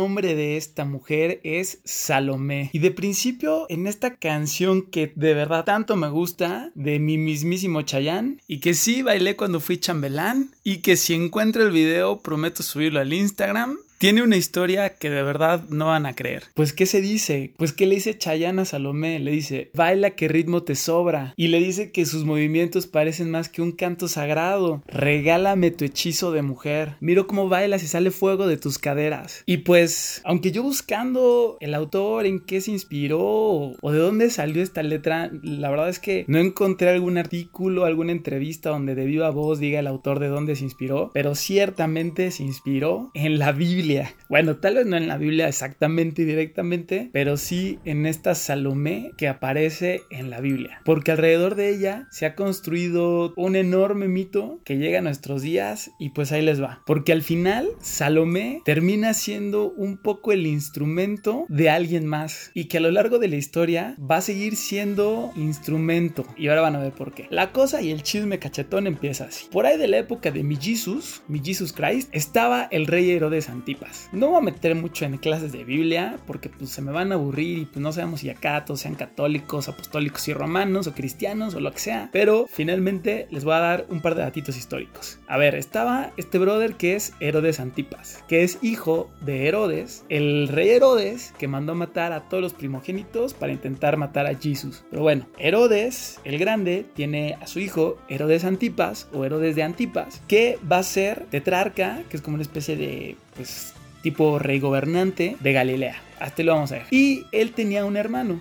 Nombre 0.00 0.34
de 0.34 0.56
esta 0.56 0.86
mujer 0.86 1.42
es 1.44 1.80
Salomé. 1.84 2.70
Y 2.72 2.78
de 2.78 2.90
principio, 2.90 3.66
en 3.68 3.86
esta 3.86 4.16
canción 4.16 4.80
que 4.80 5.12
de 5.14 5.34
verdad 5.34 5.66
tanto 5.66 5.94
me 5.94 6.08
gusta, 6.08 6.72
de 6.74 6.98
mi 6.98 7.18
mismísimo 7.18 7.82
Chayanne, 7.82 8.38
y 8.46 8.60
que 8.60 8.72
sí 8.72 9.02
bailé 9.02 9.36
cuando 9.36 9.60
fui 9.60 9.76
chambelán, 9.76 10.52
y 10.64 10.78
que 10.78 10.96
si 10.96 11.12
encuentro 11.12 11.62
el 11.62 11.70
video 11.70 12.20
prometo 12.20 12.62
subirlo 12.62 12.98
al 13.00 13.12
Instagram. 13.12 13.76
Tiene 14.00 14.22
una 14.22 14.38
historia 14.38 14.94
que 14.94 15.10
de 15.10 15.22
verdad 15.22 15.64
no 15.68 15.88
van 15.88 16.06
a 16.06 16.14
creer. 16.14 16.44
Pues, 16.54 16.72
¿qué 16.72 16.86
se 16.86 17.02
dice? 17.02 17.52
Pues, 17.58 17.74
¿qué 17.74 17.84
le 17.84 17.96
dice 17.96 18.16
Chayanne 18.16 18.62
a 18.62 18.64
Salomé? 18.64 19.18
Le 19.18 19.30
dice, 19.30 19.70
baila 19.74 20.12
que 20.12 20.26
ritmo 20.26 20.62
te 20.62 20.74
sobra. 20.74 21.34
Y 21.36 21.48
le 21.48 21.60
dice 21.60 21.92
que 21.92 22.06
sus 22.06 22.24
movimientos 22.24 22.86
parecen 22.86 23.30
más 23.30 23.50
que 23.50 23.60
un 23.60 23.72
canto 23.72 24.08
sagrado. 24.08 24.82
Regálame 24.86 25.70
tu 25.70 25.84
hechizo 25.84 26.32
de 26.32 26.40
mujer. 26.40 26.96
Miro 27.00 27.26
cómo 27.26 27.50
bailas 27.50 27.82
y 27.82 27.88
sale 27.88 28.10
fuego 28.10 28.46
de 28.46 28.56
tus 28.56 28.78
caderas. 28.78 29.42
Y 29.44 29.58
pues, 29.58 30.22
aunque 30.24 30.50
yo 30.50 30.62
buscando 30.62 31.58
el 31.60 31.74
autor, 31.74 32.24
en 32.24 32.40
qué 32.40 32.62
se 32.62 32.70
inspiró 32.70 33.20
o, 33.20 33.92
de 33.92 33.98
dónde 33.98 34.30
salió 34.30 34.62
esta 34.62 34.82
letra, 34.82 35.30
la 35.42 35.68
verdad 35.68 35.90
es 35.90 35.98
que 35.98 36.24
no 36.26 36.38
encontré 36.38 36.88
algún 36.88 37.18
artículo, 37.18 37.84
alguna 37.84 38.12
entrevista 38.12 38.70
donde 38.70 38.94
de 38.94 39.04
viva 39.04 39.28
voz 39.28 39.60
diga 39.60 39.78
el 39.78 39.86
autor 39.86 40.20
de 40.20 40.28
dónde 40.28 40.56
se 40.56 40.64
inspiró. 40.64 41.10
Pero 41.12 41.34
ciertamente 41.34 42.30
se 42.30 42.44
inspiró 42.44 43.10
en 43.12 43.38
la 43.38 43.52
Biblia. 43.52 43.89
Bueno, 44.28 44.56
tal 44.56 44.76
vez 44.76 44.86
no 44.86 44.96
en 44.96 45.08
la 45.08 45.18
Biblia 45.18 45.48
exactamente 45.48 46.22
y 46.22 46.24
directamente, 46.24 47.10
pero 47.12 47.36
sí 47.36 47.78
en 47.84 48.06
esta 48.06 48.34
Salomé 48.34 49.12
que 49.16 49.28
aparece 49.28 50.02
en 50.10 50.30
la 50.30 50.40
Biblia. 50.40 50.80
Porque 50.84 51.10
alrededor 51.10 51.54
de 51.54 51.70
ella 51.70 52.06
se 52.10 52.26
ha 52.26 52.34
construido 52.34 53.32
un 53.36 53.56
enorme 53.56 54.08
mito 54.08 54.60
que 54.64 54.78
llega 54.78 55.00
a 55.00 55.02
nuestros 55.02 55.42
días 55.42 55.90
y 55.98 56.10
pues 56.10 56.32
ahí 56.32 56.42
les 56.42 56.62
va. 56.62 56.82
Porque 56.86 57.12
al 57.12 57.22
final 57.22 57.68
Salomé 57.80 58.62
termina 58.64 59.14
siendo 59.14 59.72
un 59.72 59.96
poco 59.96 60.32
el 60.32 60.46
instrumento 60.46 61.46
de 61.48 61.70
alguien 61.70 62.06
más 62.06 62.50
y 62.54 62.66
que 62.66 62.78
a 62.78 62.80
lo 62.80 62.90
largo 62.90 63.18
de 63.18 63.28
la 63.28 63.36
historia 63.36 63.96
va 63.98 64.16
a 64.16 64.20
seguir 64.20 64.56
siendo 64.56 65.32
instrumento. 65.36 66.24
Y 66.36 66.48
ahora 66.48 66.62
van 66.62 66.76
a 66.76 66.82
ver 66.82 66.92
por 66.92 67.12
qué. 67.12 67.26
La 67.30 67.52
cosa 67.52 67.82
y 67.82 67.90
el 67.90 68.02
chisme 68.02 68.38
cachetón 68.38 68.86
empieza 68.86 69.24
así. 69.24 69.46
Por 69.50 69.66
ahí 69.66 69.78
de 69.78 69.88
la 69.88 69.98
época 69.98 70.30
de 70.30 70.42
mi 70.42 70.56
Jesus, 70.56 71.22
mi 71.28 71.40
Jesus 71.40 71.72
Christ, 71.72 72.08
estaba 72.12 72.68
el 72.70 72.86
rey 72.86 73.10
Herodes 73.10 73.48
Antipas. 73.48 73.79
No 74.12 74.28
voy 74.28 74.38
a 74.38 74.40
meter 74.40 74.74
mucho 74.74 75.04
en 75.04 75.16
clases 75.18 75.52
de 75.52 75.64
Biblia 75.64 76.18
porque 76.26 76.48
pues 76.48 76.70
se 76.70 76.82
me 76.82 76.92
van 76.92 77.12
a 77.12 77.14
aburrir 77.14 77.58
y 77.58 77.64
pues 77.66 77.80
no 77.80 77.92
sabemos 77.92 78.20
si 78.20 78.30
acá 78.30 78.64
todos 78.64 78.80
sean 78.80 78.94
católicos, 78.94 79.68
apostólicos 79.68 80.26
y 80.28 80.32
romanos 80.32 80.86
o 80.86 80.94
cristianos 80.94 81.54
o 81.54 81.60
lo 81.60 81.72
que 81.72 81.78
sea. 81.78 82.08
Pero 82.12 82.46
finalmente 82.48 83.26
les 83.30 83.44
voy 83.44 83.54
a 83.54 83.60
dar 83.60 83.86
un 83.88 84.00
par 84.00 84.14
de 84.14 84.22
datitos 84.22 84.56
históricos. 84.56 85.18
A 85.26 85.38
ver, 85.38 85.54
estaba 85.54 86.12
este 86.16 86.38
brother 86.38 86.74
que 86.74 86.96
es 86.96 87.12
Herodes 87.20 87.60
Antipas, 87.60 88.24
que 88.28 88.42
es 88.42 88.58
hijo 88.62 89.10
de 89.20 89.46
Herodes, 89.46 90.04
el 90.08 90.48
rey 90.48 90.70
Herodes 90.70 91.32
que 91.38 91.48
mandó 91.48 91.74
matar 91.74 92.12
a 92.12 92.28
todos 92.28 92.42
los 92.42 92.54
primogénitos 92.54 93.34
para 93.34 93.52
intentar 93.52 93.96
matar 93.96 94.26
a 94.26 94.34
Jesús. 94.34 94.84
Pero 94.90 95.02
bueno, 95.02 95.26
Herodes 95.38 96.20
el 96.24 96.38
grande 96.38 96.86
tiene 96.94 97.36
a 97.40 97.46
su 97.46 97.60
hijo 97.60 97.98
Herodes 98.08 98.44
Antipas 98.44 99.08
o 99.12 99.24
Herodes 99.24 99.56
de 99.56 99.62
Antipas, 99.62 100.22
que 100.28 100.58
va 100.70 100.78
a 100.78 100.82
ser 100.82 101.26
tetrarca, 101.30 102.02
que 102.08 102.16
es 102.16 102.22
como 102.22 102.34
una 102.34 102.42
especie 102.42 102.76
de 102.76 103.16
pues 103.34 103.74
tipo 104.02 104.38
rey 104.38 104.60
gobernante 104.60 105.36
de 105.40 105.52
Galilea. 105.52 105.96
Hasta 106.18 106.42
lo 106.42 106.54
vamos 106.54 106.72
a 106.72 106.76
ver. 106.76 106.86
Y 106.90 107.26
él 107.32 107.52
tenía 107.52 107.84
un 107.84 107.96
hermano. 107.96 108.40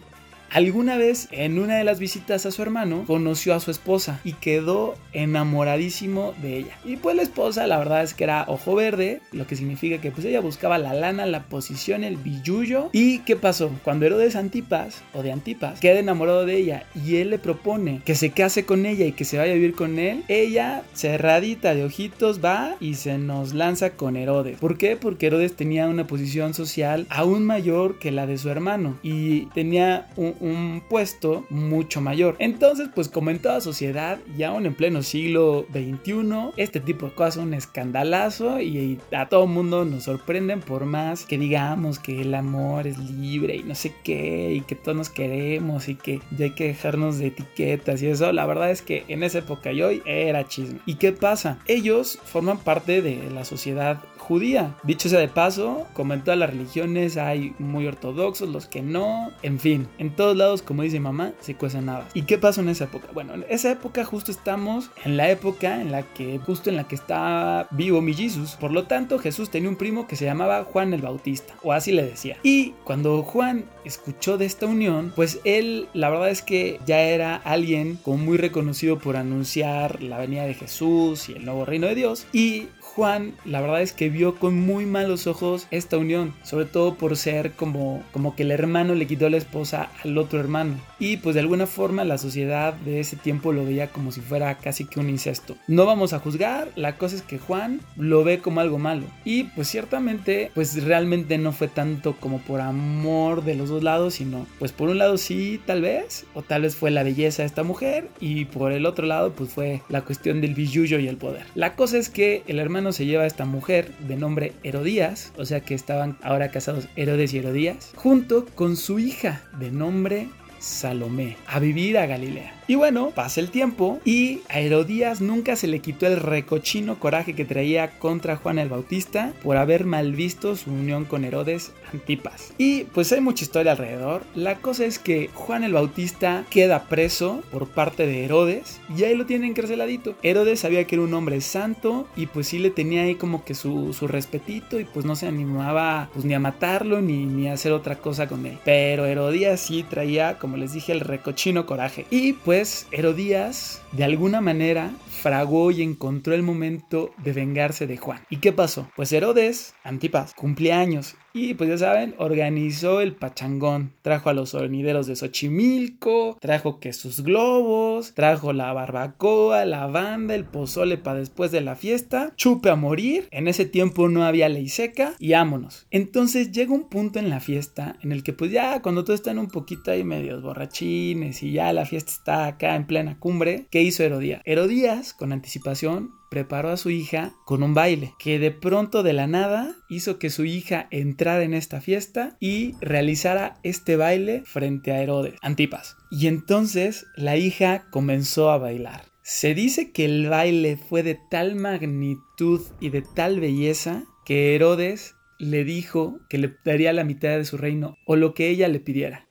Alguna 0.52 0.98
vez 0.98 1.28
en 1.32 1.60
una 1.60 1.78
de 1.78 1.84
las 1.84 2.00
visitas 2.00 2.46
a 2.46 2.52
su 2.52 2.62
hermano 2.62 3.04
conoció 3.06 3.54
a 3.54 3.60
su 3.60 3.70
esposa 3.70 4.20
y 4.24 4.34
quedó 4.34 4.96
enamoradísimo 5.14 6.34
de 6.42 6.58
ella. 6.58 6.78
Y 6.84 6.98
pues 6.98 7.16
la 7.16 7.22
esposa 7.22 7.68
la 7.68 7.78
verdad 7.78 8.04
es 8.04 8.14
que 8.14 8.24
era 8.24 8.46
ojo 8.48 8.74
verde, 8.76 9.22
lo 9.32 9.46
que 9.46 9.56
significa 9.56 10.02
que 10.02 10.12
pues 10.12 10.26
ella 10.26 10.40
buscaba 10.40 10.78
la 10.78 10.94
lana, 10.94 11.26
la 11.26 11.44
posición, 11.44 12.04
el 12.04 12.18
billullo. 12.18 12.90
¿Y 12.94 13.20
qué 13.20 13.36
pasó? 13.36 13.72
Cuando 13.84 14.06
Herodes 14.06 14.36
Antipas 14.36 15.04
o 15.14 15.22
de 15.22 15.32
Antipas 15.32 15.80
queda 15.80 16.00
enamorado 16.00 16.46
de 16.46 16.58
ella 16.58 16.84
y 16.96 17.18
él 17.18 17.30
le 17.30 17.40
propone 17.40 18.02
que 18.04 18.16
se 18.16 18.32
case 18.32 18.66
con 18.66 18.86
ella 18.86 19.06
y 19.06 19.12
que 19.12 19.26
se 19.26 19.38
vaya 19.38 19.52
a 19.52 19.56
vivir 19.56 19.74
con 19.74 20.00
él, 20.00 20.24
ella 20.28 20.84
cerradita 20.96 21.76
de 21.76 21.84
ojitos 21.84 22.44
va 22.44 22.76
y 22.80 22.96
se 22.96 23.18
nos 23.18 23.54
lanza 23.54 23.92
con 23.92 24.16
Herodes. 24.16 24.58
¿Por 24.58 24.78
qué? 24.78 24.96
Porque 24.96 25.28
Herodes 25.28 25.56
tenía 25.56 25.88
una 25.88 26.08
posición 26.08 26.54
social 26.54 27.06
aún 27.10 27.46
mayor 27.46 28.00
que 28.00 28.12
la 28.12 28.26
de 28.26 28.38
su 28.38 28.50
hermano 28.50 28.98
y 29.04 29.46
tenía 29.48 30.08
un, 30.16 30.36
un 30.40 30.82
puesto 30.88 31.46
mucho 31.50 32.02
mayor. 32.02 32.36
Entonces, 32.40 32.90
pues 32.94 33.10
como 33.10 33.30
en 33.30 33.40
toda 33.40 33.62
sociedad, 33.62 34.20
y 34.38 34.44
aún 34.44 34.66
en 34.66 34.76
pleno 34.76 35.04
siglo 35.04 35.66
XXI, 35.72 36.52
este 36.58 36.80
tipo 36.80 37.08
de 37.08 37.14
cosas 37.14 37.36
son 37.36 37.50
un 37.50 37.54
escandalazo 37.54 38.60
y 38.62 39.00
a 39.16 39.28
todo 39.28 39.48
mundo 39.48 39.86
nos 39.86 40.04
sorprenden 40.04 40.62
por 40.62 40.86
más 40.86 41.26
que 41.26 41.38
digamos 41.38 42.00
que 42.00 42.22
el 42.22 42.34
amor 42.34 42.88
es 42.88 42.98
libre 42.98 43.56
y 43.56 43.64
no 43.64 43.76
sé 43.76 43.94
qué, 44.04 44.54
y 44.54 44.62
que 44.62 44.76
todos 44.76 44.98
nos 44.98 45.10
queremos 45.10 45.90
y 45.90 45.96
que 45.96 46.22
ya 46.38 46.46
hay 46.46 46.52
que 46.52 46.68
dejarnos 46.68 47.20
de 47.20 47.28
etiquetas 47.28 48.02
y 48.02 48.08
eso. 48.08 48.32
La 48.32 48.46
verdad 48.46 48.72
es 48.72 48.82
que 48.82 49.06
en 49.08 49.24
esa 49.24 49.40
época 49.40 49.72
y 49.72 49.82
hoy 49.82 50.02
era 50.06 50.48
chisme. 50.48 50.80
¿Y 50.86 50.96
qué 50.96 51.12
pasa? 51.12 51.60
Ellos 51.68 52.20
forman 52.24 52.60
parte 52.60 53.02
de 53.02 53.30
la 53.32 53.46
sociedad 53.46 54.02
judía. 54.30 54.76
Dicho 54.84 55.10
sea 55.10 55.20
de 55.20 55.28
paso, 55.28 55.88
como 55.94 56.14
en 56.14 56.24
todas 56.24 56.40
las 56.40 56.52
religiones 56.52 57.18
hay 57.18 57.56
muy 57.58 57.88
ortodoxos, 57.88 58.48
los 58.48 58.68
que 58.68 58.84
no, 58.84 59.32
en 59.42 59.60
fin, 59.60 59.88
en 59.98 60.16
todos 60.16 60.38
lados, 60.38 60.62
como 60.62 60.84
dice 60.84 61.00
mamá, 61.00 61.34
se 61.40 61.56
cuecen 61.56 61.90
habas. 61.90 62.16
¿Y 62.16 62.22
qué 62.22 62.38
pasó 62.38 62.62
en 62.62 62.70
esa 62.70 62.84
época? 62.84 63.08
Bueno, 63.12 63.34
en 63.34 63.46
esa 63.50 63.72
época 63.72 64.06
justo 64.06 64.32
estamos 64.32 64.92
en 65.04 65.18
la 65.18 65.32
época 65.32 65.82
en 65.82 65.92
la 65.92 66.04
que, 66.04 66.38
justo 66.38 66.70
en 66.70 66.76
la 66.76 66.88
que 66.88 66.94
está 66.94 67.68
vivo 67.72 68.02
mi 68.02 68.14
Jesús. 68.14 68.56
Por 68.60 68.72
lo 68.72 68.84
tanto, 68.84 69.18
Jesús 69.18 69.50
tenía 69.50 69.68
un 69.68 69.78
primo 69.78 70.08
que 70.08 70.16
se 70.16 70.26
llamaba 70.26 70.64
Juan 70.64 70.94
el 70.94 71.02
Bautista, 71.02 71.56
o 71.64 71.74
así 71.74 71.92
le 71.92 72.06
decía. 72.06 72.38
Y 72.44 72.74
cuando 72.84 73.24
Juan 73.24 73.66
escuchó 73.84 74.38
de 74.38 74.46
esta 74.46 74.68
unión, 74.68 75.12
pues 75.16 75.40
él, 75.44 75.88
la 75.94 76.10
verdad 76.12 76.30
es 76.30 76.44
que 76.44 76.80
ya 76.86 77.00
era 77.00 77.36
alguien 77.36 77.98
como 78.04 78.18
muy 78.18 78.38
reconocido 78.38 79.00
por 79.00 79.18
anunciar 79.18 80.04
la 80.04 80.20
venida 80.20 80.44
de 80.44 80.54
Jesús 80.54 81.30
y 81.30 81.34
el 81.34 81.46
nuevo 81.46 81.66
reino 81.66 81.88
de 81.88 81.96
Dios. 81.96 82.28
Y 82.32 82.68
Juan, 82.96 83.36
la 83.46 83.62
verdad 83.62 83.82
es 83.82 83.94
que 83.94 84.10
vio 84.10 84.36
con 84.36 84.60
muy 84.60 84.86
malos 84.86 85.28
ojos 85.28 85.68
esta 85.72 85.98
unión, 85.98 86.34
sobre 86.44 86.66
todo 86.66 86.96
por 86.96 87.16
ser 87.16 87.54
como, 87.54 88.04
como 88.12 88.36
que 88.36 88.44
el 88.44 88.52
hermano 88.52 88.96
le 88.96 89.08
quitó 89.08 89.30
la 89.30 89.38
esposa 89.38 89.90
al 90.04 90.18
otro 90.18 90.40
hermano. 90.40 90.76
Y 91.00 91.18
pues 91.18 91.34
de 91.34 91.42
alguna 91.42 91.66
forma 91.66 92.04
la 92.04 92.18
sociedad 92.18 92.74
de 92.74 93.00
ese 93.00 93.16
tiempo 93.16 93.54
lo 93.54 93.66
veía 93.66 93.88
como 93.88 94.12
si 94.12 94.22
fuera 94.22 94.56
casi 94.56 94.86
que 94.86 95.00
un 95.00 95.10
incesto. 95.10 95.56
No 95.68 95.86
vamos 95.86 96.14
a 96.14 96.20
juzgar, 96.20 96.70
la 96.76 96.98
cosa 96.98 97.16
es 97.16 97.22
que 97.22 97.40
Juan 97.40 97.82
lo 97.96 98.24
ve 98.24 98.40
como 98.40 98.60
algo 98.60 98.78
malo. 98.78 99.06
Y 99.24 99.46
pues 99.46 99.68
ciertamente, 99.70 100.52
pues 100.54 100.84
realmente 100.84 101.38
no 101.38 101.52
fue 101.52 101.68
tanto 101.68 102.16
como 102.20 102.40
por 102.40 102.62
amor 102.62 103.44
de 103.44 103.56
los 103.56 103.70
dos 103.70 103.84
lados, 103.84 104.16
sino 104.16 104.46
pues 104.60 104.72
por 104.72 104.90
un 104.90 104.98
lado 104.98 105.18
sí, 105.18 105.62
tal 105.66 105.82
vez, 105.82 106.26
o 106.34 106.42
tal 106.42 106.64
vez 106.64 106.76
fue 106.76 106.92
la 106.92 107.04
belleza 107.04 107.44
de 107.44 107.48
esta 107.48 107.64
mujer, 107.64 108.10
y 108.20 108.46
por 108.46 108.72
el 108.72 108.86
otro 108.86 109.06
lado 109.06 109.34
pues 109.34 109.50
fue 109.50 109.82
la 109.90 110.02
cuestión 110.02 110.42
del 110.42 110.54
billullo 110.54 111.00
y 111.00 111.08
el 111.08 111.18
poder. 111.18 111.46
La 111.56 111.76
cosa 111.76 111.98
es 111.98 112.10
que 112.10 112.44
el 112.48 112.60
hermano 112.60 112.92
se 112.92 113.06
lleva 113.06 113.24
a 113.24 113.28
esta 113.28 113.46
mujer 113.46 113.92
de 114.08 114.16
nombre 114.16 114.54
Herodías, 114.64 115.32
o 115.38 115.46
sea 115.46 115.62
que 115.62 115.76
estaban 115.76 116.18
ahora 116.22 116.52
casados 116.52 116.88
Herodes 116.96 117.34
y 117.34 117.40
Herodías, 117.40 117.92
junto 117.96 118.46
con 118.56 118.76
su 118.76 119.00
hija 119.00 119.44
de 119.60 119.72
nombre 119.72 120.30
Salomé, 120.60 121.38
a 121.48 121.60
vivir 121.60 121.98
a 121.98 122.06
Galilea. 122.06 122.59
Y 122.70 122.76
bueno, 122.76 123.10
pasa 123.16 123.42
el 123.42 123.50
tiempo 123.50 124.00
y 124.06 124.42
a 124.48 124.60
Herodías 124.60 125.22
nunca 125.22 125.56
se 125.56 125.66
le 125.66 125.80
quitó 125.80 126.06
el 126.06 126.18
recochino 126.18 127.00
coraje 127.00 127.34
que 127.34 127.44
traía 127.44 127.98
contra 127.98 128.36
Juan 128.36 128.60
el 128.60 128.70
Bautista 128.70 129.34
por 129.42 129.58
haber 129.58 129.86
mal 129.86 130.14
visto 130.14 130.56
su 130.56 130.70
unión 130.70 131.06
con 131.06 131.26
Herodes 131.26 131.72
Antipas. 131.92 132.54
Y 132.60 132.84
pues 132.84 133.12
hay 133.12 133.22
mucha 133.22 133.44
historia 133.44 133.72
alrededor. 133.72 134.22
La 134.36 134.58
cosa 134.58 134.86
es 134.86 135.00
que 135.00 135.32
Juan 135.34 135.64
el 135.64 135.74
Bautista 135.74 136.46
queda 136.52 136.84
preso 136.84 137.42
por 137.52 137.68
parte 137.68 138.06
de 138.06 138.26
Herodes 138.26 138.80
y 138.96 139.04
ahí 139.04 139.16
lo 139.16 139.26
tienen 139.26 139.50
encarceladito. 139.50 140.14
Herodes 140.22 140.60
sabía 140.60 140.84
que 140.84 140.94
era 140.94 141.04
un 141.04 141.14
hombre 141.16 141.42
santo 141.42 142.08
y 142.16 142.28
pues 142.28 142.50
sí 142.50 142.60
le 142.60 142.70
tenía 142.70 143.02
ahí 143.02 143.16
como 143.16 143.46
que 143.46 143.56
su, 143.56 143.94
su 143.94 144.08
respetito 144.08 144.80
y 144.80 144.86
pues 144.86 145.08
no 145.08 145.16
se 145.16 145.26
animaba 145.26 146.12
pues 146.14 146.24
ni 146.24 146.36
a 146.36 146.40
matarlo 146.40 147.02
ni, 147.02 147.26
ni 147.26 147.48
a 147.48 147.54
hacer 147.54 147.72
otra 147.72 147.96
cosa 147.96 148.28
con 148.28 148.46
él. 148.46 148.60
Pero 148.64 149.08
Herodías 149.08 149.60
sí 149.60 149.84
traía, 149.90 150.38
como 150.38 150.56
les 150.56 150.74
dije, 150.74 150.92
el 150.92 151.00
recochino 151.00 151.66
coraje. 151.66 152.06
Y 152.12 152.34
pues 152.34 152.59
Herodías, 152.92 153.82
de 153.94 154.04
alguna 154.04 154.42
manera, 154.42 154.92
fragó 155.20 155.72
y 155.72 155.84
encontró 155.84 156.34
el 156.34 156.44
momento 156.44 157.12
de 157.24 157.34
vengarse 157.34 157.86
de 157.86 157.98
Juan. 157.98 158.22
¿Y 158.30 158.38
qué 158.38 158.52
pasó? 158.52 158.90
Pues 158.96 159.12
Herodes, 159.12 159.76
Antipas, 159.84 160.34
cumplía 160.34 160.80
años 160.80 161.16
y 161.34 161.54
pues 161.54 161.70
ya 161.70 161.78
saben, 161.78 162.16
organizó 162.18 163.02
el 163.02 163.16
pachangón. 163.16 163.94
Trajo 164.02 164.30
a 164.30 164.34
los 164.34 164.50
sonideros 164.50 165.08
de 165.08 165.16
Xochimilco, 165.16 166.38
trajo 166.42 166.80
que 166.80 166.92
sus 166.94 167.22
globos, 167.22 168.14
trajo 168.14 168.52
la 168.52 168.74
barbacoa, 168.74 169.66
la 169.66 169.88
banda, 169.88 170.34
el 170.34 170.46
pozole 170.46 170.98
para 170.98 171.20
después 171.20 171.52
de 171.52 171.62
la 171.62 171.76
fiesta, 171.76 172.34
chupe 172.36 172.70
a 172.70 172.76
morir. 172.76 173.28
En 173.32 173.48
ese 173.48 173.66
tiempo 173.66 174.10
no 174.10 174.26
había 174.26 174.50
ley 174.50 174.70
seca 174.70 175.14
y 175.20 175.34
vámonos. 175.34 175.86
Entonces 175.92 176.52
llega 176.52 176.74
un 176.74 176.90
punto 176.90 177.20
en 177.20 177.30
la 177.30 177.40
fiesta 177.40 177.98
en 178.02 178.12
el 178.12 178.24
que 178.24 178.34
pues 178.34 178.52
ya 178.52 178.82
cuando 178.82 179.04
todos 179.04 179.20
están 179.20 179.40
un 179.40 179.50
poquito 179.50 179.92
ahí 179.92 180.04
medios 180.04 180.42
borrachines 180.42 181.44
y 181.44 181.52
ya 181.52 181.72
la 181.74 181.86
fiesta 181.86 182.12
está 182.12 182.46
acá 182.48 182.76
en 182.76 182.88
plena 182.88 183.20
cumbre, 183.20 183.68
¿qué 183.70 183.82
hizo 183.82 184.04
Herodías? 184.04 184.42
Herodías, 184.46 185.09
con 185.14 185.32
anticipación, 185.32 186.14
preparó 186.30 186.70
a 186.70 186.78
su 186.78 186.90
hija 186.90 187.34
con 187.46 187.64
un 187.64 187.74
baile 187.74 188.14
que 188.20 188.40
de 188.40 188.52
pronto 188.52 189.04
de 189.04 189.14
la 189.14 189.28
nada 189.28 189.76
hizo 189.90 190.20
que 190.20 190.30
su 190.30 190.46
hija 190.46 190.88
entrara 190.92 191.44
en 191.44 191.54
esta 191.54 191.82
fiesta 191.82 192.38
y 192.40 192.76
realizara 192.82 193.60
este 193.64 193.96
baile 193.96 194.44
frente 194.46 194.92
a 194.92 195.02
Herodes, 195.02 195.36
Antipas. 195.42 195.98
Y 196.12 196.28
entonces 196.28 197.06
la 197.16 197.38
hija 197.38 197.86
comenzó 197.92 198.52
a 198.52 198.58
bailar. 198.58 199.06
Se 199.22 199.54
dice 199.54 199.92
que 199.92 200.06
el 200.06 200.30
baile 200.30 200.78
fue 200.78 201.04
de 201.04 201.20
tal 201.30 201.56
magnitud 201.56 202.62
y 202.80 202.90
de 202.90 203.02
tal 203.02 203.40
belleza 203.40 204.04
que 204.26 204.56
Herodes 204.56 205.16
le 205.40 205.64
dijo 205.64 206.20
que 206.30 206.38
le 206.38 206.56
daría 206.66 206.94
la 206.94 207.04
mitad 207.04 207.30
de 207.38 207.46
su 207.46 207.58
reino 207.58 207.96
o 208.06 208.16
lo 208.16 208.34
que 208.34 208.50
ella 208.50 208.68
le 208.68 208.80
pidiera. 208.80 209.28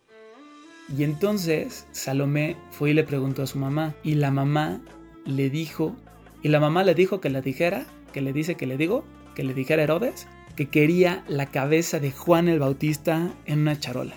Y 0.96 1.04
entonces 1.04 1.86
Salomé 1.92 2.56
fue 2.70 2.90
y 2.90 2.94
le 2.94 3.04
preguntó 3.04 3.42
a 3.42 3.46
su 3.46 3.58
mamá 3.58 3.94
y 4.02 4.14
la 4.14 4.30
mamá 4.30 4.80
le 5.28 5.50
dijo 5.50 5.94
y 6.42 6.48
la 6.48 6.58
mamá 6.58 6.82
le 6.82 6.94
dijo 6.94 7.20
que 7.20 7.30
le 7.30 7.42
dijera, 7.42 7.86
que 8.12 8.20
le 8.20 8.32
dice 8.32 8.56
que 8.56 8.66
le 8.66 8.76
digo, 8.76 9.04
que 9.34 9.44
le 9.44 9.54
dijera 9.54 9.82
Herodes, 9.82 10.26
que 10.56 10.68
quería 10.68 11.22
la 11.28 11.46
cabeza 11.46 12.00
de 12.00 12.10
Juan 12.10 12.48
el 12.48 12.58
Bautista 12.58 13.30
en 13.46 13.60
una 13.60 13.78
charola. 13.78 14.16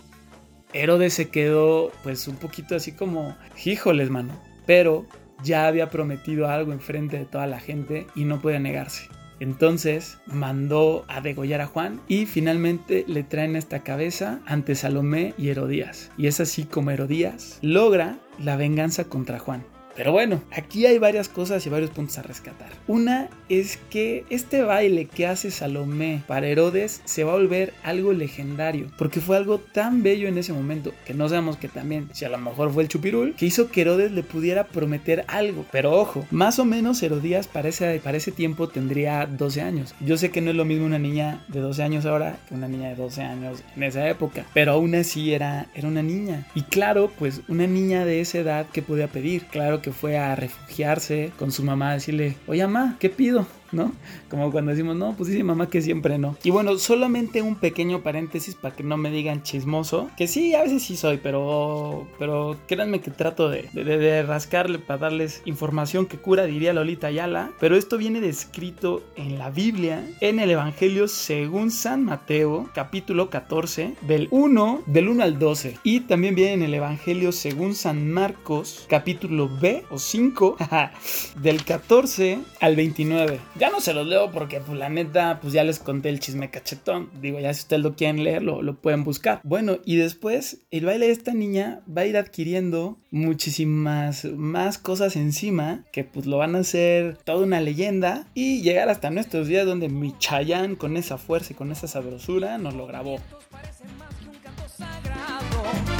Herodes 0.73 1.13
se 1.13 1.29
quedó 1.29 1.91
pues 2.03 2.27
un 2.27 2.37
poquito 2.37 2.75
así 2.75 2.93
como, 2.93 3.35
híjoles 3.63 4.09
mano, 4.09 4.33
pero 4.65 5.05
ya 5.43 5.67
había 5.67 5.89
prometido 5.89 6.47
algo 6.47 6.71
enfrente 6.71 7.17
de 7.17 7.25
toda 7.25 7.45
la 7.45 7.59
gente 7.59 8.07
y 8.15 8.23
no 8.23 8.41
podía 8.41 8.59
negarse. 8.59 9.09
Entonces 9.41 10.19
mandó 10.27 11.03
a 11.07 11.19
degollar 11.19 11.61
a 11.61 11.67
Juan 11.67 11.99
y 12.07 12.27
finalmente 12.27 13.03
le 13.07 13.23
traen 13.23 13.55
esta 13.55 13.79
cabeza 13.83 14.39
ante 14.45 14.75
Salomé 14.75 15.33
y 15.37 15.49
Herodías. 15.49 16.11
Y 16.15 16.27
es 16.27 16.39
así 16.39 16.63
como 16.63 16.91
Herodías 16.91 17.57
logra 17.61 18.19
la 18.39 18.55
venganza 18.55 19.05
contra 19.05 19.39
Juan. 19.39 19.65
Pero 19.95 20.11
bueno, 20.11 20.41
aquí 20.51 20.85
hay 20.85 20.97
varias 20.97 21.29
cosas 21.29 21.65
y 21.65 21.69
varios 21.69 21.91
puntos 21.91 22.17
a 22.17 22.21
rescatar. 22.21 22.69
Una 22.87 23.29
es 23.49 23.77
que 23.89 24.25
este 24.29 24.63
baile 24.63 25.05
que 25.05 25.27
hace 25.27 25.51
Salomé 25.51 26.23
para 26.27 26.47
Herodes 26.47 27.01
se 27.05 27.23
va 27.23 27.33
a 27.33 27.35
volver 27.35 27.73
algo 27.83 28.13
legendario, 28.13 28.87
porque 28.97 29.19
fue 29.19 29.37
algo 29.37 29.59
tan 29.59 30.03
bello 30.03 30.27
en 30.27 30.37
ese 30.37 30.53
momento, 30.53 30.93
que 31.05 31.13
no 31.13 31.27
sabemos 31.27 31.57
que 31.57 31.67
también, 31.67 32.09
si 32.13 32.25
a 32.25 32.29
lo 32.29 32.37
mejor 32.37 32.71
fue 32.71 32.83
el 32.83 32.89
chupirul, 32.89 33.35
que 33.35 33.45
hizo 33.45 33.69
que 33.69 33.81
Herodes 33.81 34.11
le 34.11 34.23
pudiera 34.23 34.65
prometer 34.65 35.25
algo. 35.27 35.65
Pero 35.71 35.91
ojo, 35.91 36.25
más 36.31 36.59
o 36.59 36.65
menos 36.65 37.03
Herodías 37.03 37.47
para 37.47 37.69
ese, 37.69 37.99
para 38.03 38.17
ese 38.17 38.31
tiempo 38.31 38.69
tendría 38.69 39.25
12 39.25 39.61
años. 39.61 39.93
Yo 39.99 40.17
sé 40.17 40.31
que 40.31 40.41
no 40.41 40.51
es 40.51 40.55
lo 40.55 40.65
mismo 40.65 40.85
una 40.85 40.99
niña 40.99 41.43
de 41.49 41.59
12 41.59 41.83
años 41.83 42.05
ahora 42.05 42.37
que 42.47 42.55
una 42.55 42.67
niña 42.67 42.89
de 42.89 42.95
12 42.95 43.21
años 43.21 43.63
en 43.75 43.83
esa 43.83 44.07
época, 44.09 44.45
pero 44.53 44.73
aún 44.73 44.95
así 44.95 45.33
era, 45.33 45.67
era 45.75 45.87
una 45.87 46.01
niña. 46.01 46.47
Y 46.55 46.63
claro, 46.63 47.11
pues 47.19 47.41
una 47.47 47.67
niña 47.67 48.05
de 48.05 48.21
esa 48.21 48.39
edad 48.39 48.65
que 48.71 48.81
podía 48.81 49.07
pedir, 49.07 49.45
claro 49.45 49.81
que 49.81 49.90
fue 49.91 50.17
a 50.17 50.35
refugiarse 50.35 51.31
con 51.37 51.51
su 51.51 51.63
mamá 51.63 51.91
a 51.91 51.93
decirle, 51.95 52.35
oye 52.47 52.65
mamá, 52.65 52.97
¿qué 52.99 53.09
pido? 53.09 53.45
¿No? 53.71 53.91
Como 54.29 54.51
cuando 54.51 54.71
decimos, 54.71 54.95
no, 54.95 55.13
pues 55.15 55.29
dice 55.29 55.43
mamá 55.43 55.69
que 55.69 55.81
siempre 55.81 56.17
no. 56.17 56.35
Y 56.43 56.49
bueno, 56.49 56.77
solamente 56.77 57.41
un 57.41 57.55
pequeño 57.55 58.01
paréntesis 58.01 58.55
para 58.55 58.75
que 58.75 58.83
no 58.83 58.97
me 58.97 59.11
digan 59.11 59.43
chismoso, 59.43 60.09
que 60.17 60.27
sí, 60.27 60.53
a 60.55 60.63
veces 60.63 60.83
sí 60.83 60.95
soy, 60.95 61.17
pero, 61.17 62.07
pero 62.19 62.57
créanme 62.67 63.01
que 63.01 63.11
trato 63.11 63.49
de, 63.49 63.69
de, 63.73 63.83
de 63.83 64.23
rascarle 64.23 64.79
para 64.79 64.99
darles 64.99 65.41
información 65.45 66.05
que 66.05 66.17
cura, 66.17 66.45
diría 66.45 66.73
Lolita 66.73 67.07
Ayala, 67.07 67.51
pero 67.59 67.75
esto 67.75 67.97
viene 67.97 68.21
descrito 68.21 69.03
en 69.15 69.37
la 69.37 69.49
Biblia, 69.49 70.05
en 70.19 70.39
el 70.39 70.51
Evangelio 70.51 71.07
según 71.07 71.71
San 71.71 72.03
Mateo, 72.03 72.69
capítulo 72.73 73.29
14, 73.29 73.95
del 74.01 74.27
1, 74.31 74.83
del 74.85 75.09
1 75.09 75.23
al 75.23 75.39
12, 75.39 75.77
y 75.83 76.01
también 76.01 76.35
viene 76.35 76.53
en 76.53 76.63
el 76.63 76.73
Evangelio 76.73 77.31
según 77.31 77.75
San 77.75 78.09
Marcos, 78.09 78.85
capítulo 78.89 79.49
B 79.49 79.83
o 79.89 79.97
5, 79.97 80.57
del 81.41 81.63
14 81.63 82.39
al 82.59 82.75
29. 82.75 83.39
Ya 83.61 83.69
no 83.69 83.79
se 83.79 83.93
los 83.93 84.07
leo 84.07 84.31
porque, 84.31 84.59
pues, 84.59 84.75
la 84.75 84.89
neta, 84.89 85.37
pues 85.39 85.53
ya 85.53 85.63
les 85.63 85.77
conté 85.77 86.09
el 86.09 86.19
chisme 86.19 86.49
cachetón. 86.49 87.11
Digo, 87.21 87.39
ya 87.39 87.53
si 87.53 87.61
ustedes 87.61 87.83
lo 87.83 87.95
quieren 87.95 88.23
leer, 88.23 88.41
lo, 88.41 88.63
lo 88.63 88.73
pueden 88.73 89.03
buscar. 89.03 89.39
Bueno, 89.43 89.77
y 89.85 89.97
después, 89.97 90.61
el 90.71 90.85
baile 90.85 91.05
de 91.05 91.11
esta 91.11 91.35
niña 91.35 91.81
va 91.87 92.01
a 92.01 92.07
ir 92.07 92.17
adquiriendo 92.17 92.97
muchísimas 93.11 94.25
más 94.25 94.79
cosas 94.79 95.15
encima 95.15 95.85
que, 95.91 96.03
pues, 96.03 96.25
lo 96.25 96.39
van 96.39 96.55
a 96.55 96.61
hacer 96.61 97.17
toda 97.17 97.43
una 97.45 97.61
leyenda 97.61 98.25
y 98.33 98.63
llegar 98.63 98.89
hasta 98.89 99.11
nuestros 99.11 99.47
días 99.47 99.67
donde 99.67 99.89
mi 99.89 100.17
Chayanne, 100.17 100.75
con 100.75 100.97
esa 100.97 101.19
fuerza 101.19 101.53
y 101.53 101.55
con 101.55 101.71
esa 101.71 101.87
sabrosura, 101.87 102.57
nos 102.57 102.73
lo 102.73 102.87
grabó. 102.87 103.19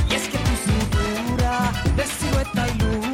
Y 0.10 0.15
es 0.15 0.28
que 0.30 0.38
de 1.95 3.08
y 3.08 3.11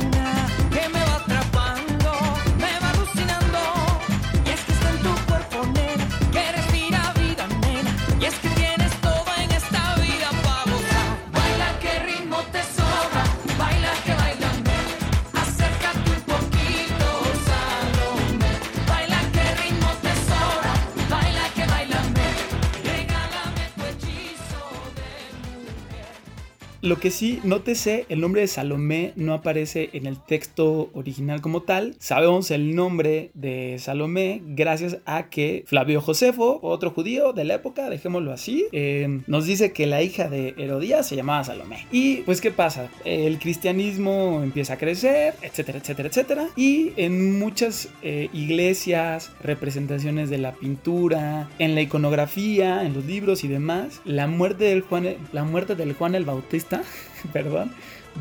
Lo 26.87 27.01
que 27.01 27.11
sí, 27.11 27.41
nótese, 27.43 28.05
el 28.07 28.21
nombre 28.21 28.39
de 28.39 28.47
Salomé 28.47 29.11
no 29.17 29.33
aparece 29.33 29.89
en 29.91 30.05
el 30.05 30.23
texto 30.23 30.89
original 30.93 31.41
como 31.41 31.63
tal. 31.63 31.95
Sabemos 31.99 32.49
el 32.49 32.75
nombre 32.75 33.29
de 33.33 33.75
Salomé 33.77 34.41
gracias 34.45 34.99
a 35.05 35.27
que 35.29 35.65
Flavio 35.67 35.99
Josefo, 35.99 36.61
otro 36.61 36.91
judío 36.91 37.33
de 37.33 37.43
la 37.43 37.55
época, 37.55 37.89
dejémoslo 37.89 38.31
así, 38.31 38.67
eh, 38.71 39.19
nos 39.27 39.45
dice 39.45 39.73
que 39.73 39.85
la 39.85 40.01
hija 40.01 40.29
de 40.29 40.55
Herodías 40.57 41.05
se 41.05 41.17
llamaba 41.17 41.43
Salomé. 41.43 41.85
Y 41.91 42.21
pues, 42.21 42.39
¿qué 42.39 42.51
pasa? 42.51 42.89
El 43.03 43.37
cristianismo 43.37 44.39
empieza 44.41 44.75
a 44.75 44.77
crecer, 44.77 45.33
etcétera, 45.41 45.79
etcétera, 45.79 46.07
etcétera. 46.07 46.47
Y 46.55 46.93
en 46.95 47.37
muchas 47.37 47.89
eh, 48.01 48.29
iglesias, 48.31 49.33
representaciones 49.43 50.29
de 50.29 50.37
la 50.37 50.53
pintura, 50.53 51.49
en 51.59 51.75
la 51.75 51.81
iconografía, 51.81 52.85
en 52.85 52.93
los 52.93 53.03
libros 53.03 53.43
y 53.43 53.49
demás, 53.49 53.99
la 54.05 54.27
muerte 54.27 54.63
del 54.63 54.83
Juan, 54.83 55.17
la 55.33 55.43
muerte 55.43 55.75
del 55.75 55.91
Juan 55.91 56.15
el 56.15 56.23
Bautista, 56.23 56.76
perdón, 57.33 57.71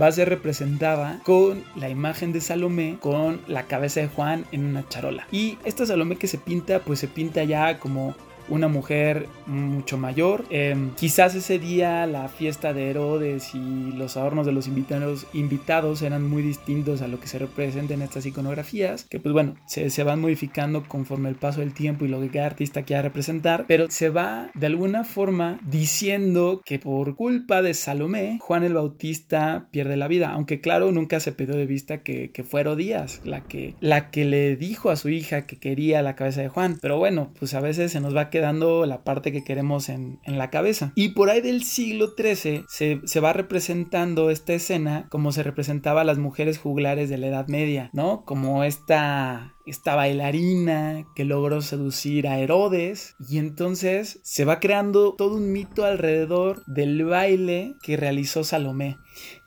va 0.01 0.09
a 0.09 0.12
ser 0.12 0.29
representada 0.29 1.21
con 1.25 1.64
la 1.75 1.88
imagen 1.88 2.33
de 2.33 2.40
Salomé 2.40 2.99
con 3.01 3.40
la 3.47 3.64
cabeza 3.64 4.01
de 4.01 4.09
Juan 4.09 4.45
en 4.53 4.64
una 4.64 4.88
charola. 4.88 5.27
Y 5.31 5.59
esta 5.64 5.87
Salomé 5.87 6.16
que 6.16 6.29
se 6.29 6.38
pinta, 6.38 6.81
pues 6.81 7.01
se 7.01 7.09
pinta 7.09 7.45
ya 7.45 7.79
como 7.79 8.14
una 8.48 8.68
mujer 8.68 9.26
mucho 9.46 9.98
mayor. 9.98 10.44
Eh, 10.50 10.90
quizás 10.96 11.35
ese 11.35 11.59
día 11.59 12.06
la 12.06 12.28
fiesta 12.28 12.72
de 12.72 12.90
Herodes 12.90 13.54
y 13.54 13.92
los 13.92 14.16
adornos 14.16 14.46
de 14.46 14.52
los 14.52 14.68
invitados, 14.68 16.02
eran 16.02 16.28
muy 16.28 16.42
distintos 16.42 17.02
a 17.02 17.09
lo 17.09 17.20
que 17.20 17.26
se 17.26 17.38
representa 17.38 17.94
en 17.94 18.02
estas 18.02 18.26
iconografías, 18.26 19.04
que 19.04 19.20
pues 19.20 19.32
bueno, 19.32 19.56
se, 19.66 19.90
se 19.90 20.02
van 20.02 20.20
modificando 20.20 20.85
conforme 20.87 21.28
el 21.28 21.37
paso 21.37 21.61
del 21.61 21.74
tiempo 21.74 22.04
y 22.04 22.09
lo 22.09 22.20
que 22.20 22.30
cada 22.30 22.46
artista 22.46 22.82
quiera 22.82 23.02
representar, 23.02 23.64
pero 23.66 23.87
se 23.90 24.11
va 24.11 24.50
de 24.54 24.66
alguna 24.66 25.04
forma 25.04 25.59
diciendo 25.66 26.62
que 26.64 26.78
por 26.78 27.16
culpa 27.16 27.62
de 27.62 27.74
Salomé, 27.74 28.38
Juan 28.40 28.64
el 28.64 28.74
Bautista 28.74 29.68
pierde 29.70 29.96
la 29.96 30.09
vida, 30.09 30.30
aunque 30.30 30.61
claro, 30.61 30.92
nunca 30.92 31.20
se 31.20 31.32
perdió 31.32 31.56
de 31.56 31.66
vista 31.66 32.02
que, 32.02 32.30
que 32.30 32.44
fue 32.44 32.61
Herodías 32.61 33.20
la 33.24 33.42
que, 33.42 33.74
la 33.80 34.11
que 34.11 34.24
le 34.24 34.56
dijo 34.56 34.90
a 34.90 34.96
su 34.96 35.09
hija 35.09 35.46
que 35.46 35.59
quería 35.59 36.02
la 36.02 36.16
cabeza 36.16 36.42
de 36.42 36.48
Juan, 36.48 36.78
pero 36.80 36.98
bueno, 36.98 37.32
pues 37.38 37.54
a 37.54 37.61
veces 37.61 37.92
se 37.92 38.00
nos 38.00 38.14
va 38.14 38.30
quedando 38.37 38.85
la 38.85 39.03
parte 39.03 39.33
que 39.33 39.44
queremos 39.44 39.88
en, 39.88 40.20
la 40.27 40.51
cabeza. 40.51 40.92
Y 40.94 41.11
por 41.11 41.31
ahí 41.31 41.40
del 41.40 41.64
siglo 41.64 42.12
XIII 42.14 42.66
se, 42.68 43.01
se, 43.03 43.20
va 43.20 43.33
representando 43.33 44.29
esta 44.29 44.53
escena 44.53 45.07
como 45.09 45.33
se 45.33 45.42
representaba 45.42 46.03
a 46.03 46.05
las 46.05 46.18
mujeres 46.18 46.59
juglares 46.59 47.09
de 47.09 47.16
la 47.16 47.29
Edad 47.29 47.49
Media, 47.49 47.88
¿no? 47.94 48.27
Como 48.27 48.62
esta 48.62 49.55
esta 49.64 49.96
bailarina 49.96 51.07
que 51.16 51.25
logró 51.25 51.61
seducir 51.61 52.29
a 52.29 52.38
Herodes 52.38 53.16
y 53.18 53.38
entonces 53.38 54.20
se 54.22 54.44
va 54.44 54.61
creando 54.61 55.14
todo 55.14 55.35
un 55.35 55.51
mito 55.51 55.85
alrededor 55.85 56.62
del 56.66 57.05
baile 57.05 57.75
que 57.83 57.96
realizó 57.96 58.44
Salomé. 58.44 58.96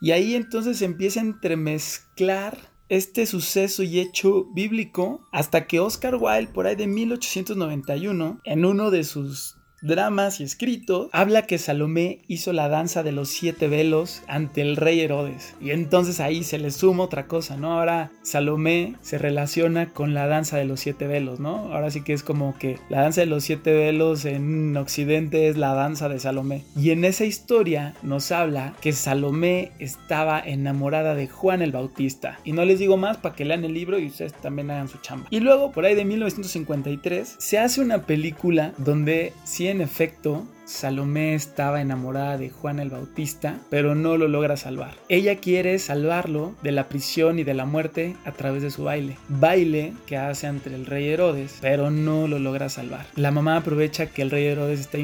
Y 0.00 0.10
ahí 0.10 0.34
entonces 0.34 0.78
se 0.78 0.84
empieza 0.84 1.20
a 1.20 1.24
entremezclar 1.24 2.58
este 2.90 3.24
suceso 3.24 3.84
y 3.84 4.00
hecho 4.00 4.44
bíblico 4.46 5.26
hasta 5.30 5.66
que 5.66 5.78
Oscar 5.78 6.16
Wilde 6.16 6.52
por 6.52 6.66
ahí 6.66 6.74
de 6.74 6.88
1891 6.88 8.40
en 8.44 8.64
uno 8.64 8.90
de 8.90 9.04
sus 9.04 9.59
dramas 9.82 10.40
y 10.40 10.44
escritos, 10.44 11.08
habla 11.12 11.42
que 11.42 11.58
Salomé 11.58 12.20
hizo 12.28 12.52
la 12.52 12.68
danza 12.68 13.02
de 13.02 13.12
los 13.12 13.28
siete 13.28 13.68
velos 13.68 14.22
ante 14.28 14.62
el 14.62 14.76
rey 14.76 15.00
Herodes. 15.00 15.54
Y 15.60 15.70
entonces 15.70 16.20
ahí 16.20 16.44
se 16.44 16.58
le 16.58 16.70
suma 16.70 17.04
otra 17.04 17.26
cosa, 17.26 17.56
¿no? 17.56 17.78
Ahora 17.78 18.10
Salomé 18.22 18.94
se 19.00 19.18
relaciona 19.18 19.90
con 19.92 20.14
la 20.14 20.26
danza 20.26 20.58
de 20.58 20.64
los 20.64 20.80
siete 20.80 21.06
velos, 21.06 21.40
¿no? 21.40 21.72
Ahora 21.72 21.90
sí 21.90 22.02
que 22.02 22.12
es 22.12 22.22
como 22.22 22.56
que 22.58 22.78
la 22.88 23.02
danza 23.02 23.22
de 23.22 23.26
los 23.26 23.44
siete 23.44 23.72
velos 23.72 24.24
en 24.24 24.76
Occidente 24.76 25.48
es 25.48 25.56
la 25.56 25.74
danza 25.74 26.08
de 26.08 26.20
Salomé. 26.20 26.64
Y 26.76 26.90
en 26.90 27.04
esa 27.04 27.24
historia 27.24 27.94
nos 28.02 28.32
habla 28.32 28.74
que 28.80 28.92
Salomé 28.92 29.72
estaba 29.78 30.40
enamorada 30.40 31.14
de 31.14 31.28
Juan 31.28 31.62
el 31.62 31.72
Bautista. 31.72 32.38
Y 32.44 32.52
no 32.52 32.64
les 32.64 32.78
digo 32.78 32.96
más 32.96 33.16
para 33.16 33.34
que 33.34 33.44
lean 33.44 33.64
el 33.64 33.74
libro 33.74 33.98
y 33.98 34.06
ustedes 34.06 34.34
también 34.34 34.70
hagan 34.70 34.88
su 34.88 34.98
chamba. 34.98 35.26
Y 35.30 35.40
luego, 35.40 35.72
por 35.72 35.84
ahí 35.84 35.94
de 35.94 36.04
1953, 36.04 37.36
se 37.38 37.58
hace 37.58 37.80
una 37.80 38.06
película 38.06 38.72
donde 38.78 39.32
si 39.44 39.69
en 39.70 39.80
efecto 39.80 40.46
Salomé 40.70 41.34
estaba 41.34 41.80
enamorada 41.80 42.38
de 42.38 42.48
Juan 42.48 42.78
el 42.78 42.90
Bautista, 42.90 43.58
pero 43.70 43.96
no 43.96 44.16
lo 44.16 44.28
logra 44.28 44.56
salvar. 44.56 44.94
Ella 45.08 45.36
quiere 45.36 45.78
salvarlo 45.80 46.54
de 46.62 46.70
la 46.70 46.88
prisión 46.88 47.40
y 47.40 47.44
de 47.44 47.54
la 47.54 47.64
muerte 47.64 48.14
a 48.24 48.30
través 48.30 48.62
de 48.62 48.70
su 48.70 48.84
baile. 48.84 49.16
Baile 49.28 49.94
que 50.06 50.16
hace 50.16 50.46
ante 50.46 50.72
el 50.72 50.86
rey 50.86 51.08
Herodes, 51.08 51.58
pero 51.60 51.90
no 51.90 52.28
lo 52.28 52.38
logra 52.38 52.68
salvar. 52.68 53.06
La 53.16 53.32
mamá 53.32 53.56
aprovecha 53.56 54.06
que 54.06 54.22
el 54.22 54.30
rey 54.30 54.46
Herodes 54.46 54.78
está 54.78 54.98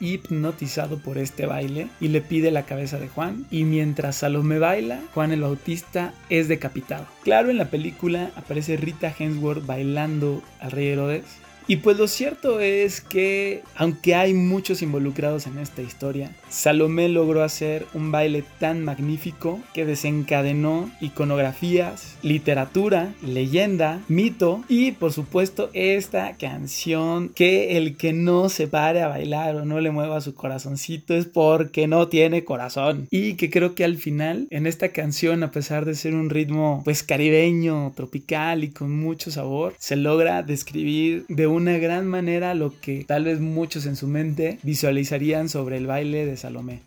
hipnotizado 0.00 0.98
por 0.98 1.18
este 1.18 1.46
baile 1.46 1.88
y 2.00 2.08
le 2.08 2.20
pide 2.20 2.52
la 2.52 2.64
cabeza 2.64 3.00
de 3.00 3.08
Juan 3.08 3.44
y 3.50 3.64
mientras 3.64 4.16
Salomé 4.16 4.60
baila, 4.60 5.00
Juan 5.14 5.32
el 5.32 5.42
Bautista 5.42 6.14
es 6.30 6.46
decapitado. 6.46 7.06
Claro, 7.24 7.50
en 7.50 7.58
la 7.58 7.70
película 7.70 8.30
aparece 8.36 8.76
Rita 8.76 9.12
Hemsworth 9.18 9.66
bailando 9.66 10.42
al 10.60 10.70
rey 10.70 10.88
Herodes, 10.88 11.24
Y 11.70 11.76
pues 11.76 11.98
lo 11.98 12.08
cierto 12.08 12.60
es 12.60 13.02
que, 13.02 13.62
aunque 13.76 14.14
hay 14.14 14.32
muchos 14.32 14.80
involucrados 14.80 15.46
en 15.46 15.58
esta 15.58 15.82
historia, 15.82 16.34
Salomé 16.50 17.08
logró 17.08 17.42
hacer 17.42 17.86
un 17.94 18.10
baile 18.10 18.42
tan 18.58 18.84
magnífico 18.84 19.60
que 19.74 19.84
desencadenó 19.84 20.90
iconografías, 21.00 22.16
literatura, 22.22 23.14
leyenda, 23.22 24.00
mito 24.08 24.64
y 24.68 24.92
por 24.92 25.12
supuesto 25.12 25.70
esta 25.72 26.36
canción 26.36 27.28
que 27.30 27.76
el 27.76 27.96
que 27.96 28.12
no 28.12 28.48
se 28.48 28.66
pare 28.66 29.02
a 29.02 29.08
bailar 29.08 29.56
o 29.56 29.64
no 29.64 29.80
le 29.80 29.90
mueva 29.90 30.20
su 30.20 30.34
corazoncito 30.34 31.14
es 31.14 31.26
porque 31.26 31.86
no 31.86 32.08
tiene 32.08 32.44
corazón. 32.44 33.08
Y 33.10 33.34
que 33.34 33.50
creo 33.50 33.74
que 33.74 33.84
al 33.84 33.96
final 33.96 34.46
en 34.50 34.66
esta 34.66 34.90
canción, 34.90 35.42
a 35.42 35.50
pesar 35.50 35.84
de 35.84 35.94
ser 35.94 36.14
un 36.14 36.30
ritmo 36.30 36.82
pues 36.84 37.02
caribeño, 37.02 37.92
tropical 37.94 38.64
y 38.64 38.70
con 38.70 38.96
mucho 38.98 39.30
sabor, 39.30 39.74
se 39.78 39.96
logra 39.96 40.42
describir 40.42 41.26
de 41.28 41.46
una 41.46 41.78
gran 41.78 42.06
manera 42.06 42.54
lo 42.54 42.72
que 42.80 43.04
tal 43.04 43.24
vez 43.24 43.40
muchos 43.40 43.86
en 43.86 43.96
su 43.96 44.06
mente 44.06 44.58
visualizarían 44.62 45.48
sobre 45.48 45.76
el 45.76 45.86
baile 45.86 46.37
Salomé. 46.38 46.80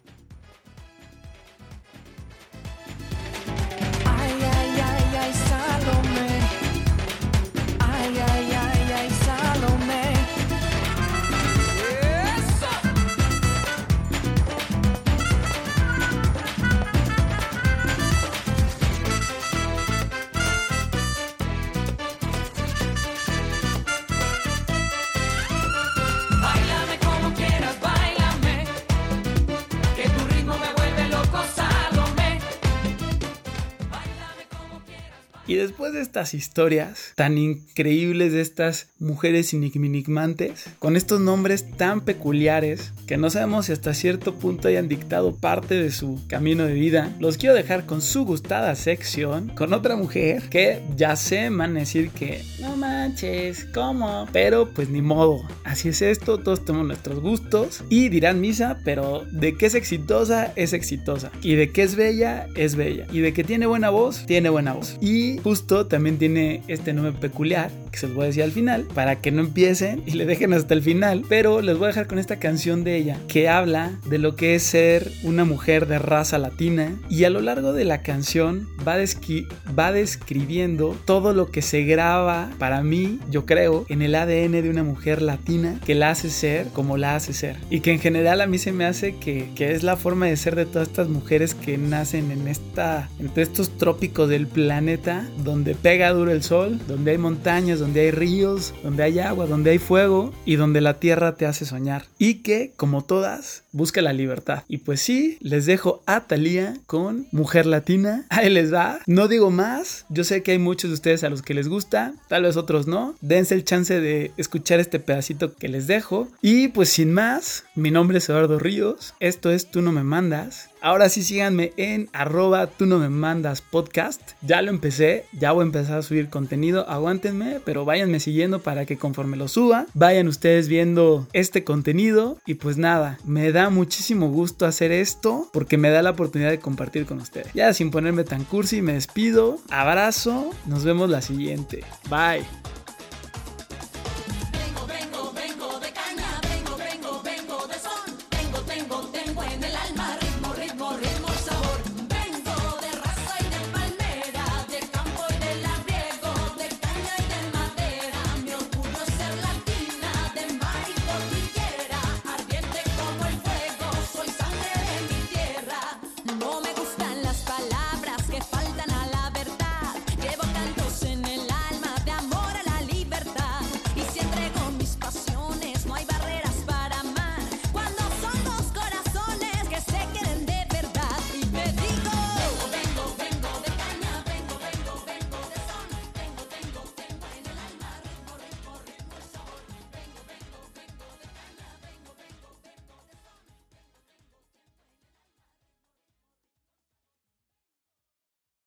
Estas 36.02 36.34
historias 36.34 37.14
tan 37.16 37.38
increíbles 37.38 38.34
de 38.34 38.42
estas 38.42 38.90
mujeres 39.00 39.54
enigmantes, 39.54 40.66
con 40.80 40.96
estos 40.96 41.20
nombres 41.20 41.72
tan 41.78 42.02
peculiares 42.02 42.94
que 43.08 43.18
no 43.18 43.30
sabemos 43.30 43.66
si 43.66 43.72
hasta 43.72 43.94
cierto 43.94 44.36
punto 44.36 44.68
hayan 44.68 44.88
dictado 44.88 45.36
parte 45.36 45.76
de 45.76 45.92
su 45.92 46.20
camino 46.28 46.66
de 46.66 46.74
vida, 46.74 47.16
los 47.20 47.38
quiero 47.38 47.56
dejar 47.56 47.86
con 47.86 48.02
su 48.02 48.26
gustada 48.26 48.76
sección 48.76 49.50
con 49.50 49.74
otra 49.74 49.96
mujer 49.96 50.44
que 50.50 50.82
ya 50.96 51.16
sé 51.16 51.50
van 51.50 51.76
a 51.78 51.82
decir 51.82 52.10
que 52.10 52.44
no 52.60 52.76
manches, 52.76 53.66
¿cómo? 53.74 54.28
Pero 54.32 54.70
pues 54.74 54.90
ni 54.90 55.02
modo, 55.02 55.42
así 55.64 55.90
es 55.90 56.02
esto, 56.02 56.38
todos 56.38 56.66
tenemos 56.66 56.88
nuestros 56.88 57.20
gustos 57.20 57.84
y 57.90 58.10
dirán 58.10 58.42
misa, 58.42 58.80
pero 58.84 59.26
de 59.32 59.56
que 59.56 59.66
es 59.68 59.76
exitosa, 59.76 60.54
es 60.56 60.74
exitosa 60.74 61.32
y 61.42 61.56
de 61.56 61.72
que 61.72 61.84
es 61.84 61.96
bella, 61.96 62.48
es 62.56 62.76
bella 62.76 63.06
y 63.12 63.20
de 63.20 63.34
que 63.34 63.44
tiene 63.44 63.66
buena 63.66 63.90
voz, 63.90 64.26
tiene 64.26 64.50
buena 64.50 64.74
voz. 64.74 64.98
Y 65.02 65.38
justo 65.40 65.88
también 65.92 66.18
tiene 66.18 66.64
este 66.68 66.94
nombre 66.94 67.12
peculiar 67.12 67.70
que 67.92 68.00
se 68.00 68.08
los 68.08 68.16
voy 68.16 68.24
a 68.24 68.28
decir 68.28 68.44
al 68.44 68.52
final 68.52 68.84
para 68.94 69.20
que 69.22 69.32
no 69.32 69.42
empiecen 69.42 70.02
y 70.06 70.12
le 70.12 70.26
dejen 70.26 70.54
hasta 70.54 70.74
el 70.74 70.82
final, 70.82 71.24
pero 71.28 71.62
les 71.62 71.78
voy 71.78 71.86
a 71.86 71.88
dejar 71.90 72.08
con 72.08 72.20
esta 72.20 72.38
canción 72.40 72.84
de 72.84 72.96
ella 72.98 73.18
que 73.28 73.50
habla 73.50 73.92
de 74.10 74.18
lo 74.18 74.36
que 74.36 74.56
es 74.56 74.64
ser 74.64 75.12
una 75.24 75.46
mujer 75.46 75.88
de 75.88 76.00
raza 76.00 76.38
latina 76.38 76.94
y 77.10 77.24
a 77.26 77.30
lo 77.30 77.42
largo 77.42 77.74
de 77.74 77.86
la 77.86 78.02
canción 78.02 78.68
va, 78.88 78.98
desqui- 79.00 79.48
va 79.78 79.92
describiendo 79.92 80.96
todo 81.06 81.34
lo 81.34 81.52
que 81.52 81.62
se 81.62 81.84
graba 81.84 82.50
para 82.60 82.82
mí, 82.84 83.20
yo 83.30 83.46
creo, 83.46 83.86
en 83.90 84.02
el 84.02 84.16
ADN 84.16 84.52
de 84.62 84.70
una 84.70 84.84
mujer 84.84 85.22
latina 85.22 85.80
que 85.86 85.96
la 85.96 86.10
hace 86.12 86.30
ser 86.30 86.68
como 86.68 86.98
la 86.98 87.16
hace 87.16 87.34
ser. 87.34 87.58
Y 87.70 87.82
que 87.82 87.92
en 87.92 88.00
general 88.00 88.42
a 88.42 88.48
mí 88.48 88.58
se 88.58 88.72
me 88.72 88.86
hace 88.86 89.16
que, 89.18 89.50
que 89.56 89.72
es 89.74 89.84
la 89.84 89.98
forma 89.98 90.28
de 90.28 90.38
ser 90.38 90.56
de 90.56 90.66
todas 90.66 90.88
estas 90.88 91.10
mujeres 91.10 91.54
que 91.56 91.78
nacen 91.78 92.32
en 92.32 92.48
esta 92.48 93.10
entre 93.20 93.44
estos 93.44 93.78
trópicos 93.78 94.30
del 94.30 94.48
planeta 94.48 95.28
donde 95.44 95.76
pega 95.76 96.12
duro 96.12 96.32
el 96.32 96.44
sol, 96.44 96.80
donde 96.88 97.12
hay 97.12 97.18
montañas, 97.18 97.80
donde 97.82 98.02
hay 98.02 98.12
ríos, 98.12 98.74
donde 98.84 99.04
hay 99.04 99.20
agua, 99.20 99.46
donde 99.46 99.72
hay 99.72 99.80
fuego 99.80 100.32
y 100.46 100.56
donde 100.56 100.80
la 100.80 101.00
tierra 101.00 101.36
te 101.36 101.46
hace 101.46 101.66
soñar. 101.66 102.06
Y 102.18 102.36
que, 102.36 102.72
como 102.78 103.04
todas, 103.04 103.64
busca 103.72 104.02
la 104.02 104.14
libertad. 104.14 104.64
Y 104.68 104.78
pues 104.78 105.02
sí, 105.02 105.38
les 105.42 105.66
dejo 105.66 106.04
a 106.06 106.22
Thalía 106.22 106.76
con 106.86 107.28
Mujer 107.32 107.66
Latina. 107.66 108.26
Ahí 108.30 108.50
les 108.50 108.74
va. 108.74 109.00
No 109.08 109.28
digo 109.28 109.52
más. 109.52 110.06
Yo 110.10 110.24
sé 110.24 110.44
que 110.44 110.52
hay 110.52 110.60
muchos 110.60 110.92
de 110.92 110.96
ustedes 110.96 111.24
a 111.24 111.30
los 111.30 111.42
que 111.42 111.54
les 111.54 111.68
gusta, 111.68 112.14
tal 112.30 112.44
vez 112.44 112.56
otros 112.56 112.88
no. 112.88 113.16
Dense 113.22 113.56
el 113.56 113.66
chance 113.66 114.00
de 114.00 114.32
escuchar 114.38 114.80
este 114.80 115.00
pedacito 115.00 115.56
que 115.56 115.68
les 115.68 115.88
dejo. 115.88 116.28
Y 116.42 116.70
pues 116.70 116.90
sin 116.90 117.12
más, 117.12 117.66
mi 117.76 117.92
nombre 117.92 118.20
es 118.20 118.30
Eduardo 118.30 118.60
Ríos. 118.60 119.14
Esto 119.20 119.52
es 119.52 119.72
Tú 119.72 119.82
no 119.82 119.92
me 119.92 120.04
mandas. 120.04 120.71
Ahora 120.82 121.10
sí 121.10 121.22
síganme 121.22 121.74
en 121.78 122.10
arroba 122.12 122.66
tú 122.66 122.88
no 122.88 122.98
me 122.98 123.08
mandas 123.08 123.62
podcast. 123.62 124.22
Ya 124.42 124.64
lo 124.64 124.72
empecé, 124.72 125.26
ya 125.32 125.52
voy 125.52 125.62
a 125.62 125.66
empezar 125.68 126.00
a 126.00 126.02
subir 126.02 126.30
contenido. 126.30 126.90
Aguántenme, 126.90 127.60
pero 127.64 127.86
váyanme 127.86 128.20
siguiendo 128.20 128.64
para 128.64 128.88
que 128.88 128.98
conforme 128.98 129.38
lo 129.38 129.48
suba, 129.48 129.86
vayan 129.94 130.28
ustedes 130.28 130.68
viendo 130.68 131.28
este 131.34 131.64
contenido. 131.64 132.40
Y 132.48 132.56
pues 132.56 132.78
nada, 132.78 133.20
me 133.26 133.52
da 133.52 133.70
muchísimo 133.70 134.30
gusto 134.30 134.66
hacer 134.66 134.92
esto 134.92 135.50
porque 135.54 135.78
me 135.78 135.92
da 135.92 136.02
la 136.02 136.12
oportunidad 136.12 136.50
de 136.50 136.60
compartir 136.60 137.06
con 137.06 137.20
ustedes. 137.20 137.54
Ya 137.54 137.72
sin 137.74 137.92
ponerme 137.92 138.24
tan 138.24 138.44
cursi, 138.44 138.82
me 138.82 138.94
despido. 138.94 139.60
Abrazo, 139.70 140.50
nos 140.66 140.84
vemos 140.84 141.12
la 141.12 141.22
siguiente. 141.22 141.84
Bye. 142.10 142.81